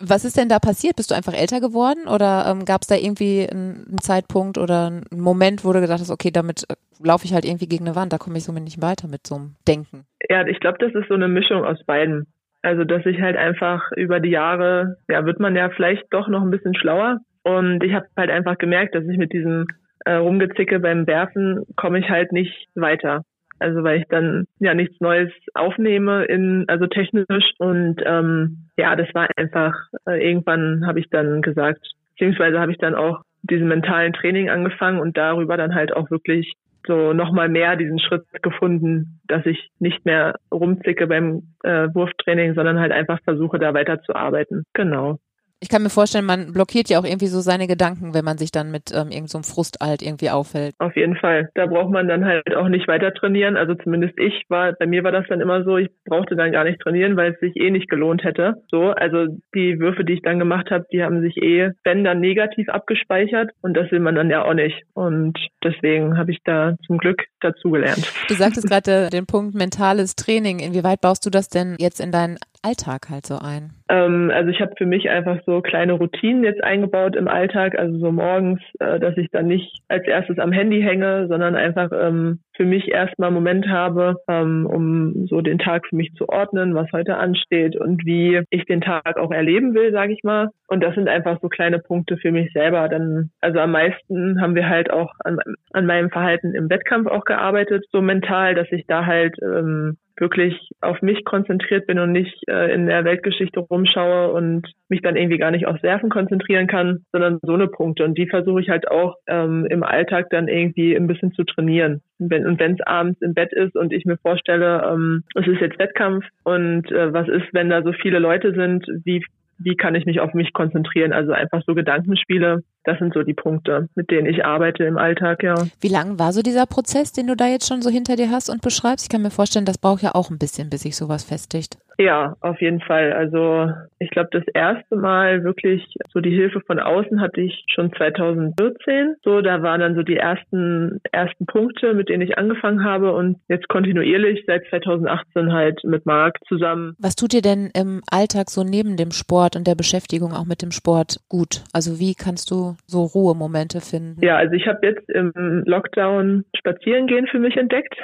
Was 0.00 0.24
ist 0.24 0.36
denn 0.36 0.48
da 0.48 0.58
passiert? 0.58 0.96
Bist 0.96 1.10
du 1.10 1.14
einfach 1.14 1.34
älter 1.34 1.60
geworden 1.60 2.08
oder 2.08 2.46
ähm, 2.48 2.64
gab 2.64 2.82
es 2.82 2.88
da 2.88 2.96
irgendwie 2.96 3.48
einen, 3.48 3.98
Zeitpunkt 4.00 4.58
oder 4.58 4.86
einen 4.86 5.04
Moment, 5.12 5.64
wo 5.64 5.72
du 5.72 5.80
gedacht 5.80 6.00
hast, 6.00 6.10
okay, 6.10 6.30
damit 6.30 6.64
äh, 6.68 6.74
laufe 7.02 7.24
ich 7.24 7.34
halt 7.34 7.44
irgendwie 7.44 7.68
gegen 7.68 7.86
eine 7.86 7.96
Wand, 7.96 8.12
da 8.12 8.18
komme 8.18 8.36
ich 8.38 8.44
somit 8.44 8.64
nicht 8.64 8.82
weiter 8.82 9.08
mit 9.08 9.26
so 9.26 9.36
einem 9.36 9.56
Denken? 9.66 10.04
Ja, 10.28 10.46
ich 10.46 10.60
glaube, 10.60 10.78
das 10.78 10.94
ist 10.94 11.08
so 11.08 11.14
eine 11.14 11.28
Mischung 11.28 11.64
aus 11.64 11.82
beiden. 11.84 12.26
Also, 12.62 12.84
dass 12.84 13.04
ich 13.04 13.20
halt 13.20 13.36
einfach 13.36 13.92
über 13.92 14.20
die 14.20 14.30
Jahre, 14.30 14.96
ja, 15.08 15.26
wird 15.26 15.38
man 15.38 15.54
ja 15.54 15.68
vielleicht 15.68 16.04
doch 16.10 16.28
noch 16.28 16.42
ein 16.42 16.50
bisschen 16.50 16.74
schlauer. 16.74 17.18
Und 17.42 17.84
ich 17.84 17.92
habe 17.92 18.06
halt 18.16 18.30
einfach 18.30 18.56
gemerkt, 18.56 18.94
dass 18.94 19.04
ich 19.04 19.18
mit 19.18 19.32
diesem 19.34 19.66
äh, 20.06 20.14
Rumgezicke 20.14 20.80
beim 20.80 21.06
Werfen 21.06 21.64
komme 21.76 21.98
ich 21.98 22.08
halt 22.08 22.32
nicht 22.32 22.68
weiter. 22.74 23.22
Also 23.64 23.82
weil 23.82 24.00
ich 24.00 24.08
dann 24.10 24.44
ja 24.58 24.74
nichts 24.74 25.00
Neues 25.00 25.32
aufnehme 25.54 26.26
in 26.26 26.66
also 26.68 26.86
technisch 26.86 27.52
und 27.58 27.96
ähm, 28.04 28.68
ja, 28.76 28.94
das 28.94 29.08
war 29.14 29.26
einfach 29.36 29.74
äh, 30.06 30.22
irgendwann 30.22 30.86
habe 30.86 31.00
ich 31.00 31.08
dann 31.08 31.40
gesagt, 31.40 31.80
beziehungsweise 32.12 32.60
habe 32.60 32.72
ich 32.72 32.78
dann 32.78 32.94
auch 32.94 33.22
diesen 33.42 33.66
mentalen 33.66 34.12
Training 34.12 34.50
angefangen 34.50 35.00
und 35.00 35.16
darüber 35.16 35.56
dann 35.56 35.74
halt 35.74 35.96
auch 35.96 36.10
wirklich 36.10 36.52
so 36.86 37.14
nochmal 37.14 37.48
mehr 37.48 37.76
diesen 37.76 37.98
Schritt 37.98 38.26
gefunden, 38.42 39.20
dass 39.26 39.46
ich 39.46 39.70
nicht 39.78 40.04
mehr 40.04 40.34
rumzicke 40.52 41.06
beim 41.06 41.54
äh, 41.62 41.88
Wurftraining, 41.94 42.54
sondern 42.54 42.78
halt 42.78 42.92
einfach 42.92 43.18
versuche, 43.24 43.58
da 43.58 43.72
weiterzuarbeiten. 43.72 44.64
Genau. 44.74 45.18
Ich 45.64 45.70
kann 45.70 45.82
mir 45.82 45.88
vorstellen, 45.88 46.26
man 46.26 46.52
blockiert 46.52 46.90
ja 46.90 46.98
auch 46.98 47.06
irgendwie 47.06 47.28
so 47.28 47.40
seine 47.40 47.66
Gedanken, 47.66 48.12
wenn 48.12 48.22
man 48.22 48.36
sich 48.36 48.52
dann 48.52 48.70
mit 48.70 48.90
ähm, 48.92 49.08
irgendeinem 49.08 49.28
so 49.28 49.42
Frustalt 49.42 50.02
irgendwie 50.02 50.28
auffällt. 50.28 50.74
Auf 50.78 50.94
jeden 50.94 51.16
Fall. 51.16 51.48
Da 51.54 51.64
braucht 51.64 51.90
man 51.90 52.06
dann 52.06 52.26
halt 52.26 52.54
auch 52.54 52.68
nicht 52.68 52.86
weiter 52.86 53.14
trainieren. 53.14 53.56
Also 53.56 53.74
zumindest 53.74 54.12
ich 54.18 54.44
war, 54.50 54.74
bei 54.74 54.86
mir 54.86 55.04
war 55.04 55.10
das 55.12 55.24
dann 55.30 55.40
immer 55.40 55.64
so, 55.64 55.78
ich 55.78 55.88
brauchte 56.04 56.36
dann 56.36 56.52
gar 56.52 56.64
nicht 56.64 56.80
trainieren, 56.80 57.16
weil 57.16 57.32
es 57.32 57.40
sich 57.40 57.56
eh 57.56 57.70
nicht 57.70 57.88
gelohnt 57.88 58.24
hätte. 58.24 58.56
So, 58.70 58.90
also 58.90 59.24
die 59.54 59.80
Würfe, 59.80 60.04
die 60.04 60.12
ich 60.12 60.22
dann 60.22 60.38
gemacht 60.38 60.70
habe, 60.70 60.84
die 60.92 61.02
haben 61.02 61.22
sich 61.22 61.38
eh, 61.38 61.70
wenn 61.82 62.04
dann 62.04 62.20
negativ 62.20 62.68
abgespeichert 62.68 63.50
und 63.62 63.74
das 63.74 63.90
will 63.90 64.00
man 64.00 64.16
dann 64.16 64.28
ja 64.28 64.44
auch 64.44 64.52
nicht. 64.52 64.82
Und 64.92 65.38
deswegen 65.64 66.18
habe 66.18 66.30
ich 66.30 66.40
da 66.44 66.74
zum 66.86 66.98
Glück 66.98 67.24
dazugelernt. 67.40 68.12
Du 68.28 68.34
sagtest 68.34 68.68
gerade 68.68 69.08
den 69.08 69.24
Punkt 69.24 69.54
mentales 69.54 70.14
Training. 70.14 70.58
Inwieweit 70.58 71.00
baust 71.00 71.24
du 71.24 71.30
das 71.30 71.48
denn 71.48 71.76
jetzt 71.78 72.00
in 72.00 72.12
deinen 72.12 72.36
Alltag 72.64 73.10
halt 73.10 73.26
so 73.26 73.38
ein? 73.38 73.72
Ähm, 73.90 74.30
also 74.34 74.50
ich 74.50 74.60
habe 74.60 74.72
für 74.78 74.86
mich 74.86 75.10
einfach 75.10 75.38
so 75.44 75.60
kleine 75.60 75.92
Routinen 75.92 76.44
jetzt 76.44 76.64
eingebaut 76.64 77.14
im 77.14 77.28
Alltag, 77.28 77.78
also 77.78 77.98
so 77.98 78.10
morgens, 78.10 78.60
äh, 78.80 78.98
dass 78.98 79.16
ich 79.18 79.28
dann 79.30 79.46
nicht 79.46 79.82
als 79.88 80.06
erstes 80.06 80.38
am 80.38 80.52
Handy 80.52 80.80
hänge, 80.80 81.28
sondern 81.28 81.54
einfach 81.56 81.90
ähm, 81.92 82.40
für 82.56 82.64
mich 82.64 82.88
erstmal 82.88 83.28
einen 83.28 83.34
Moment 83.34 83.68
habe, 83.68 84.16
ähm, 84.28 84.66
um 84.66 85.26
so 85.26 85.42
den 85.42 85.58
Tag 85.58 85.86
für 85.86 85.96
mich 85.96 86.14
zu 86.14 86.28
ordnen, 86.28 86.74
was 86.74 86.90
heute 86.92 87.16
ansteht 87.16 87.76
und 87.76 88.06
wie 88.06 88.40
ich 88.48 88.64
den 88.64 88.80
Tag 88.80 89.18
auch 89.18 89.30
erleben 89.30 89.74
will, 89.74 89.92
sage 89.92 90.14
ich 90.14 90.22
mal. 90.22 90.48
Und 90.66 90.82
das 90.82 90.94
sind 90.94 91.08
einfach 91.08 91.38
so 91.42 91.48
kleine 91.48 91.78
Punkte 91.78 92.16
für 92.16 92.32
mich 92.32 92.52
selber. 92.52 92.88
Dann, 92.88 93.30
also 93.42 93.58
am 93.58 93.72
meisten 93.72 94.40
haben 94.40 94.54
wir 94.54 94.68
halt 94.68 94.90
auch 94.90 95.12
an, 95.24 95.38
an 95.72 95.86
meinem 95.86 96.08
Verhalten 96.08 96.54
im 96.54 96.70
Wettkampf 96.70 97.08
auch 97.08 97.24
gearbeitet, 97.24 97.84
so 97.92 98.00
mental, 98.00 98.54
dass 98.54 98.70
ich 98.70 98.86
da 98.86 99.04
halt 99.04 99.36
ähm, 99.42 99.98
wirklich 100.16 100.70
auf 100.80 101.02
mich 101.02 101.24
konzentriert 101.24 101.86
bin 101.86 101.98
und 101.98 102.12
nicht 102.12 102.36
äh, 102.48 102.72
in 102.72 102.86
der 102.86 103.04
Weltgeschichte 103.04 103.60
rumschaue 103.60 104.32
und 104.32 104.66
mich 104.88 105.02
dann 105.02 105.16
irgendwie 105.16 105.38
gar 105.38 105.50
nicht 105.50 105.66
aufs 105.66 105.82
Werfen 105.82 106.10
konzentrieren 106.10 106.66
kann, 106.66 107.04
sondern 107.12 107.38
so 107.42 107.54
eine 107.54 107.68
Punkte. 107.68 108.04
Und 108.04 108.16
die 108.16 108.28
versuche 108.28 108.60
ich 108.60 108.68
halt 108.68 108.88
auch 108.88 109.16
ähm, 109.26 109.66
im 109.70 109.82
Alltag 109.82 110.28
dann 110.30 110.48
irgendwie 110.48 110.94
ein 110.94 111.06
bisschen 111.06 111.32
zu 111.32 111.44
trainieren. 111.44 112.00
Und 112.18 112.30
wenn 112.30 112.72
es 112.74 112.86
abends 112.86 113.20
im 113.22 113.34
Bett 113.34 113.52
ist 113.52 113.76
und 113.76 113.92
ich 113.92 114.04
mir 114.04 114.16
vorstelle, 114.18 114.88
ähm, 114.90 115.24
es 115.34 115.46
ist 115.46 115.60
jetzt 115.60 115.78
Wettkampf 115.78 116.24
und 116.44 116.90
äh, 116.92 117.12
was 117.12 117.28
ist, 117.28 117.52
wenn 117.52 117.70
da 117.70 117.82
so 117.82 117.92
viele 117.92 118.18
Leute 118.18 118.52
sind, 118.54 118.86
wie 119.04 119.24
wie 119.64 119.76
kann 119.76 119.94
ich 119.94 120.06
mich 120.06 120.20
auf 120.20 120.34
mich 120.34 120.52
konzentrieren? 120.52 121.12
Also 121.12 121.32
einfach 121.32 121.62
so 121.66 121.74
Gedankenspiele. 121.74 122.62
Das 122.84 122.98
sind 122.98 123.14
so 123.14 123.22
die 123.22 123.34
Punkte, 123.34 123.88
mit 123.94 124.10
denen 124.10 124.26
ich 124.26 124.44
arbeite 124.44 124.84
im 124.84 124.98
Alltag, 124.98 125.42
ja. 125.42 125.54
Wie 125.80 125.88
lang 125.88 126.18
war 126.18 126.32
so 126.32 126.42
dieser 126.42 126.66
Prozess, 126.66 127.12
den 127.12 127.26
du 127.26 127.34
da 127.34 127.46
jetzt 127.46 127.66
schon 127.66 127.82
so 127.82 127.90
hinter 127.90 128.16
dir 128.16 128.30
hast 128.30 128.50
und 128.50 128.60
beschreibst? 128.60 129.06
Ich 129.06 129.08
kann 129.08 129.22
mir 129.22 129.30
vorstellen, 129.30 129.64
das 129.64 129.78
braucht 129.78 130.02
ja 130.02 130.14
auch 130.14 130.30
ein 130.30 130.38
bisschen, 130.38 130.68
bis 130.70 130.82
sich 130.82 130.96
sowas 130.96 131.24
festigt. 131.24 131.78
Ja, 131.98 132.36
auf 132.40 132.60
jeden 132.60 132.80
Fall. 132.80 133.12
Also 133.12 133.70
ich 133.98 134.10
glaube, 134.10 134.28
das 134.32 134.44
erste 134.52 134.96
Mal 134.96 135.44
wirklich 135.44 135.82
so 136.12 136.20
die 136.20 136.34
Hilfe 136.34 136.60
von 136.60 136.78
außen 136.78 137.20
hatte 137.20 137.40
ich 137.40 137.64
schon 137.72 137.92
2014. 137.92 139.16
So, 139.22 139.40
da 139.40 139.62
waren 139.62 139.80
dann 139.80 139.94
so 139.94 140.02
die 140.02 140.16
ersten 140.16 141.00
ersten 141.12 141.46
Punkte, 141.46 141.94
mit 141.94 142.08
denen 142.08 142.22
ich 142.22 142.36
angefangen 142.36 142.84
habe 142.84 143.12
und 143.12 143.38
jetzt 143.48 143.68
kontinuierlich 143.68 144.44
seit 144.46 144.66
2018 144.68 145.52
halt 145.52 145.82
mit 145.84 146.06
Marc 146.06 146.38
zusammen. 146.48 146.96
Was 146.98 147.16
tut 147.16 147.32
dir 147.32 147.42
denn 147.42 147.70
im 147.74 148.02
Alltag 148.10 148.50
so 148.50 148.64
neben 148.64 148.96
dem 148.96 149.10
Sport 149.10 149.56
und 149.56 149.66
der 149.66 149.74
Beschäftigung 149.74 150.32
auch 150.32 150.46
mit 150.46 150.62
dem 150.62 150.72
Sport 150.72 151.20
gut? 151.28 151.62
Also 151.72 151.98
wie 152.00 152.14
kannst 152.14 152.50
du 152.50 152.76
so 152.86 153.04
Ruhemomente 153.04 153.80
finden? 153.80 154.20
Ja, 154.24 154.36
also 154.36 154.54
ich 154.54 154.66
habe 154.66 154.86
jetzt 154.86 155.08
im 155.10 155.32
Lockdown 155.66 156.44
Spazierengehen 156.56 157.26
für 157.26 157.38
mich 157.38 157.56
entdeckt. 157.56 157.94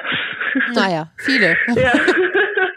Naja, 0.75 1.11
viele. 1.19 1.57
ja. 1.77 1.93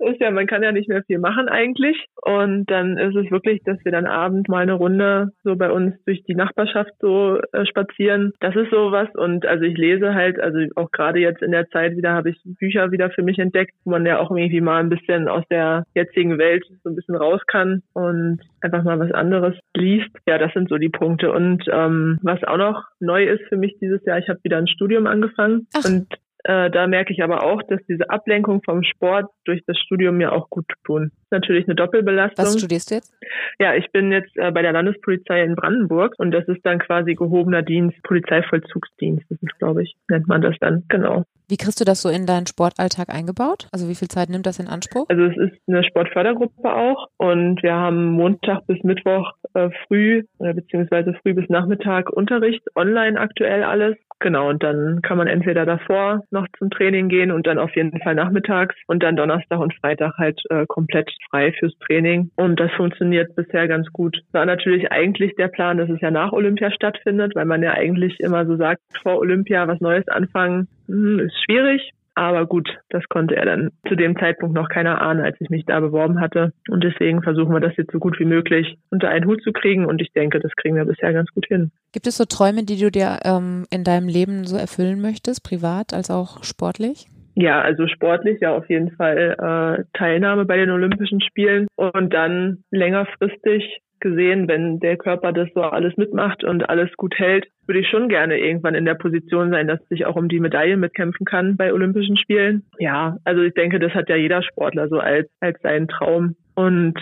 ist 0.00 0.20
ja, 0.20 0.30
man 0.30 0.46
kann 0.46 0.62
ja 0.62 0.72
nicht 0.72 0.88
mehr 0.88 1.02
viel 1.04 1.18
machen 1.18 1.48
eigentlich. 1.48 1.96
Und 2.22 2.70
dann 2.70 2.98
ist 2.98 3.16
es 3.16 3.30
wirklich, 3.30 3.62
dass 3.64 3.78
wir 3.84 3.92
dann 3.92 4.06
abends 4.06 4.48
mal 4.48 4.62
eine 4.62 4.74
Runde 4.74 5.32
so 5.44 5.56
bei 5.56 5.70
uns 5.70 5.94
durch 6.04 6.22
die 6.24 6.34
Nachbarschaft 6.34 6.92
so 7.00 7.38
äh, 7.52 7.66
spazieren. 7.66 8.32
Das 8.40 8.54
ist 8.56 8.70
sowas. 8.70 9.08
Und 9.14 9.46
also 9.46 9.64
ich 9.64 9.76
lese 9.76 10.14
halt, 10.14 10.40
also 10.40 10.58
auch 10.76 10.90
gerade 10.90 11.18
jetzt 11.18 11.42
in 11.42 11.52
der 11.52 11.68
Zeit 11.68 11.96
wieder 11.96 12.12
habe 12.12 12.30
ich 12.30 12.40
Bücher 12.58 12.90
wieder 12.90 13.10
für 13.10 13.22
mich 13.22 13.38
entdeckt, 13.38 13.72
wo 13.84 13.90
man 13.90 14.06
ja 14.06 14.18
auch 14.18 14.30
irgendwie 14.30 14.60
mal 14.60 14.80
ein 14.80 14.90
bisschen 14.90 15.28
aus 15.28 15.44
der 15.50 15.84
jetzigen 15.94 16.38
Welt 16.38 16.64
so 16.82 16.90
ein 16.90 16.96
bisschen 16.96 17.16
raus 17.16 17.40
kann 17.46 17.82
und 17.92 18.40
einfach 18.60 18.82
mal 18.82 18.98
was 18.98 19.12
anderes 19.12 19.54
liest. 19.76 20.10
Ja, 20.26 20.38
das 20.38 20.52
sind 20.52 20.68
so 20.68 20.78
die 20.78 20.88
Punkte. 20.88 21.32
Und 21.32 21.64
ähm, 21.70 22.18
was 22.22 22.42
auch 22.44 22.56
noch 22.56 22.84
neu 23.00 23.24
ist 23.24 23.42
für 23.48 23.56
mich 23.56 23.76
dieses 23.80 24.04
Jahr, 24.04 24.18
ich 24.18 24.28
habe 24.28 24.40
wieder 24.42 24.58
ein 24.58 24.68
Studium 24.68 25.06
angefangen 25.06 25.66
Ach. 25.74 25.84
und 25.84 26.06
äh, 26.44 26.70
da 26.70 26.86
merke 26.86 27.12
ich 27.12 27.22
aber 27.22 27.44
auch, 27.44 27.62
dass 27.62 27.80
diese 27.88 28.10
Ablenkung 28.10 28.62
vom 28.62 28.82
Sport 28.82 29.30
durch 29.44 29.62
das 29.66 29.78
Studium 29.78 30.16
mir 30.16 30.32
auch 30.32 30.48
gut 30.50 30.66
tun. 30.84 31.12
Natürlich 31.30 31.66
eine 31.66 31.74
Doppelbelastung. 31.74 32.44
Was 32.44 32.58
studierst 32.58 32.90
du 32.90 32.96
jetzt? 32.96 33.14
Ja, 33.58 33.74
ich 33.74 33.90
bin 33.92 34.12
jetzt 34.12 34.36
äh, 34.36 34.50
bei 34.50 34.62
der 34.62 34.72
Landespolizei 34.72 35.42
in 35.42 35.54
Brandenburg 35.54 36.14
und 36.18 36.30
das 36.30 36.46
ist 36.48 36.64
dann 36.64 36.78
quasi 36.78 37.14
gehobener 37.14 37.62
Dienst, 37.62 38.02
Polizeivollzugsdienst, 38.02 39.24
das 39.28 39.38
ist, 39.42 39.58
glaube 39.58 39.82
ich, 39.82 39.94
nennt 40.08 40.28
man 40.28 40.42
das 40.42 40.56
dann, 40.60 40.84
genau. 40.88 41.24
Wie 41.50 41.56
kriegst 41.56 41.80
du 41.80 41.84
das 41.84 42.00
so 42.00 42.08
in 42.08 42.26
deinen 42.26 42.46
Sportalltag 42.46 43.08
eingebaut? 43.08 43.66
Also 43.72 43.88
wie 43.88 43.96
viel 43.96 44.06
Zeit 44.06 44.28
nimmt 44.28 44.46
das 44.46 44.60
in 44.60 44.68
Anspruch? 44.68 45.06
Also 45.08 45.24
es 45.24 45.36
ist 45.36 45.60
eine 45.66 45.82
Sportfördergruppe 45.82 46.72
auch 46.72 47.08
und 47.16 47.60
wir 47.64 47.74
haben 47.74 48.12
Montag 48.12 48.68
bis 48.68 48.80
Mittwoch 48.84 49.32
äh, 49.54 49.68
früh 49.88 50.22
äh, 50.38 50.54
beziehungsweise 50.54 51.12
früh 51.20 51.34
bis 51.34 51.48
Nachmittag 51.48 52.08
Unterricht, 52.10 52.62
online 52.76 53.18
aktuell 53.18 53.64
alles. 53.64 53.96
Genau, 54.20 54.50
und 54.50 54.62
dann 54.62 55.00
kann 55.02 55.18
man 55.18 55.26
entweder 55.26 55.66
davor 55.66 56.22
noch 56.30 56.46
zum 56.58 56.70
Training 56.70 57.08
gehen 57.08 57.32
und 57.32 57.48
dann 57.48 57.58
auf 57.58 57.74
jeden 57.74 57.98
Fall 58.00 58.14
nachmittags 58.14 58.76
und 58.86 59.02
dann 59.02 59.16
Donnerstag 59.16 59.58
und 59.58 59.74
Freitag 59.74 60.18
halt 60.18 60.40
äh, 60.50 60.66
komplett 60.68 61.10
frei 61.28 61.52
fürs 61.52 61.76
Training. 61.86 62.30
Und 62.36 62.58
das 62.60 62.70
funktioniert 62.72 63.34
bisher 63.36 63.68
ganz 63.68 63.88
gut. 63.92 64.16
War 64.32 64.46
natürlich 64.46 64.90
eigentlich 64.90 65.34
der 65.36 65.48
Plan, 65.48 65.78
dass 65.78 65.90
es 65.90 66.00
ja 66.00 66.10
nach 66.10 66.32
Olympia 66.32 66.70
stattfindet, 66.70 67.34
weil 67.34 67.46
man 67.46 67.62
ja 67.62 67.72
eigentlich 67.72 68.18
immer 68.20 68.46
so 68.46 68.56
sagt, 68.56 68.80
vor 69.02 69.18
Olympia 69.18 69.66
was 69.68 69.80
Neues 69.80 70.08
anfangen, 70.08 70.68
hm, 70.86 71.20
ist 71.20 71.44
schwierig. 71.44 71.92
Aber 72.14 72.44
gut, 72.44 72.68
das 72.90 73.04
konnte 73.08 73.36
er 73.36 73.46
dann 73.46 73.70
zu 73.88 73.94
dem 73.94 74.18
Zeitpunkt 74.18 74.54
noch 74.54 74.68
keiner 74.68 75.00
ahnen, 75.00 75.24
als 75.24 75.36
ich 75.40 75.48
mich 75.48 75.64
da 75.64 75.80
beworben 75.80 76.20
hatte. 76.20 76.52
Und 76.68 76.84
deswegen 76.84 77.22
versuchen 77.22 77.52
wir 77.52 77.60
das 77.60 77.76
jetzt 77.76 77.92
so 77.92 77.98
gut 77.98 78.18
wie 78.18 78.24
möglich 78.24 78.76
unter 78.90 79.08
einen 79.08 79.26
Hut 79.26 79.42
zu 79.42 79.52
kriegen. 79.52 79.86
Und 79.86 80.02
ich 80.02 80.12
denke, 80.12 80.40
das 80.40 80.52
kriegen 80.56 80.76
wir 80.76 80.84
bisher 80.84 81.12
ganz 81.12 81.30
gut 81.30 81.46
hin. 81.46 81.70
Gibt 81.92 82.06
es 82.06 82.16
so 82.16 82.24
Träume, 82.24 82.64
die 82.64 82.78
du 82.78 82.90
dir 82.90 83.20
ähm, 83.24 83.64
in 83.70 83.84
deinem 83.84 84.08
Leben 84.08 84.44
so 84.44 84.56
erfüllen 84.56 85.00
möchtest, 85.00 85.44
privat 85.44 85.94
als 85.94 86.10
auch 86.10 86.42
sportlich? 86.42 87.06
Ja, 87.34 87.60
also 87.60 87.86
sportlich 87.86 88.40
ja 88.40 88.54
auf 88.54 88.68
jeden 88.68 88.90
Fall 88.92 89.36
äh, 89.38 89.84
Teilnahme 89.96 90.44
bei 90.44 90.56
den 90.56 90.70
Olympischen 90.70 91.20
Spielen 91.20 91.68
und 91.76 92.12
dann 92.12 92.64
längerfristig 92.70 93.80
gesehen, 94.00 94.48
wenn 94.48 94.80
der 94.80 94.96
Körper 94.96 95.32
das 95.32 95.48
so 95.54 95.60
alles 95.60 95.96
mitmacht 95.96 96.42
und 96.42 96.68
alles 96.68 96.90
gut 96.96 97.14
hält, 97.18 97.46
würde 97.66 97.80
ich 97.80 97.88
schon 97.88 98.08
gerne 98.08 98.38
irgendwann 98.38 98.74
in 98.74 98.86
der 98.86 98.94
Position 98.94 99.50
sein, 99.50 99.68
dass 99.68 99.80
ich 99.90 100.06
auch 100.06 100.16
um 100.16 100.28
die 100.28 100.40
Medaillen 100.40 100.80
mitkämpfen 100.80 101.26
kann 101.26 101.56
bei 101.56 101.72
Olympischen 101.72 102.16
Spielen. 102.16 102.64
Ja, 102.78 103.18
also 103.24 103.42
ich 103.42 103.54
denke, 103.54 103.78
das 103.78 103.92
hat 103.92 104.08
ja 104.08 104.16
jeder 104.16 104.42
Sportler 104.42 104.88
so 104.88 104.98
als, 104.98 105.28
als 105.40 105.60
seinen 105.62 105.86
Traum. 105.86 106.34
Und 106.54 106.98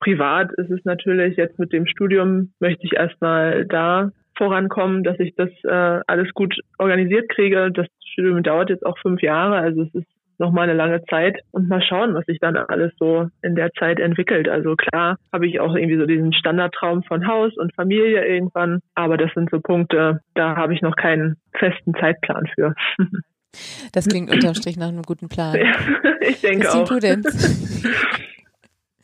privat 0.00 0.52
ist 0.58 0.70
es 0.70 0.84
natürlich 0.84 1.36
jetzt 1.36 1.58
mit 1.58 1.72
dem 1.72 1.86
Studium, 1.86 2.52
möchte 2.60 2.84
ich 2.84 2.94
erstmal 2.94 3.64
da 3.66 4.10
vorankommen, 4.36 5.04
dass 5.04 5.18
ich 5.20 5.34
das 5.36 5.50
äh, 5.64 6.00
alles 6.06 6.32
gut 6.34 6.54
organisiert 6.78 7.28
kriege. 7.28 7.70
Das 7.72 7.86
Studium 8.04 8.42
dauert 8.42 8.70
jetzt 8.70 8.84
auch 8.84 8.98
fünf 8.98 9.22
Jahre, 9.22 9.56
also 9.56 9.82
es 9.82 9.94
ist 9.94 10.06
noch 10.38 10.50
mal 10.50 10.62
eine 10.62 10.74
lange 10.74 11.04
Zeit 11.04 11.40
und 11.52 11.68
mal 11.68 11.82
schauen, 11.82 12.14
was 12.14 12.26
sich 12.26 12.38
dann 12.40 12.56
alles 12.56 12.92
so 12.98 13.28
in 13.42 13.54
der 13.54 13.70
Zeit 13.78 14.00
entwickelt. 14.00 14.48
Also 14.48 14.74
klar 14.74 15.16
habe 15.32 15.46
ich 15.46 15.60
auch 15.60 15.74
irgendwie 15.74 15.98
so 15.98 16.06
diesen 16.06 16.32
Standardtraum 16.32 17.04
von 17.04 17.26
Haus 17.28 17.56
und 17.56 17.74
Familie 17.74 18.26
irgendwann, 18.26 18.80
aber 18.94 19.16
das 19.16 19.30
sind 19.34 19.50
so 19.50 19.60
Punkte, 19.60 20.20
da 20.34 20.56
habe 20.56 20.74
ich 20.74 20.82
noch 20.82 20.96
keinen 20.96 21.36
festen 21.52 21.94
Zeitplan 21.94 22.48
für. 22.54 22.74
Das 23.92 24.08
klingt 24.08 24.30
unterm 24.30 24.54
Strich 24.54 24.78
nach 24.78 24.88
einem 24.88 25.02
guten 25.02 25.28
Plan. 25.28 25.54
Ja, 25.54 25.74
ich 26.22 26.40
denke 26.40 26.60
Christine 26.60 26.84
auch. 26.84 26.88
Pudenz. 26.88 27.92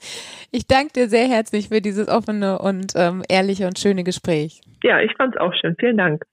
Ich 0.51 0.67
danke 0.67 0.93
dir 0.95 1.09
sehr 1.09 1.29
herzlich 1.29 1.69
für 1.69 1.83
dieses 1.83 2.09
offene 2.09 2.59
und 2.59 2.95
ähm, 2.97 3.23
ehrliche 3.29 3.67
und 3.67 3.79
schöne 3.79 4.03
Gespräch. 4.03 4.63
Ja, 4.83 5.01
ich 5.01 5.15
fand 5.17 5.35
es 5.35 5.41
auch 5.41 5.53
schön. 5.55 5.77
Vielen 5.79 5.99
Dank. 5.99 6.25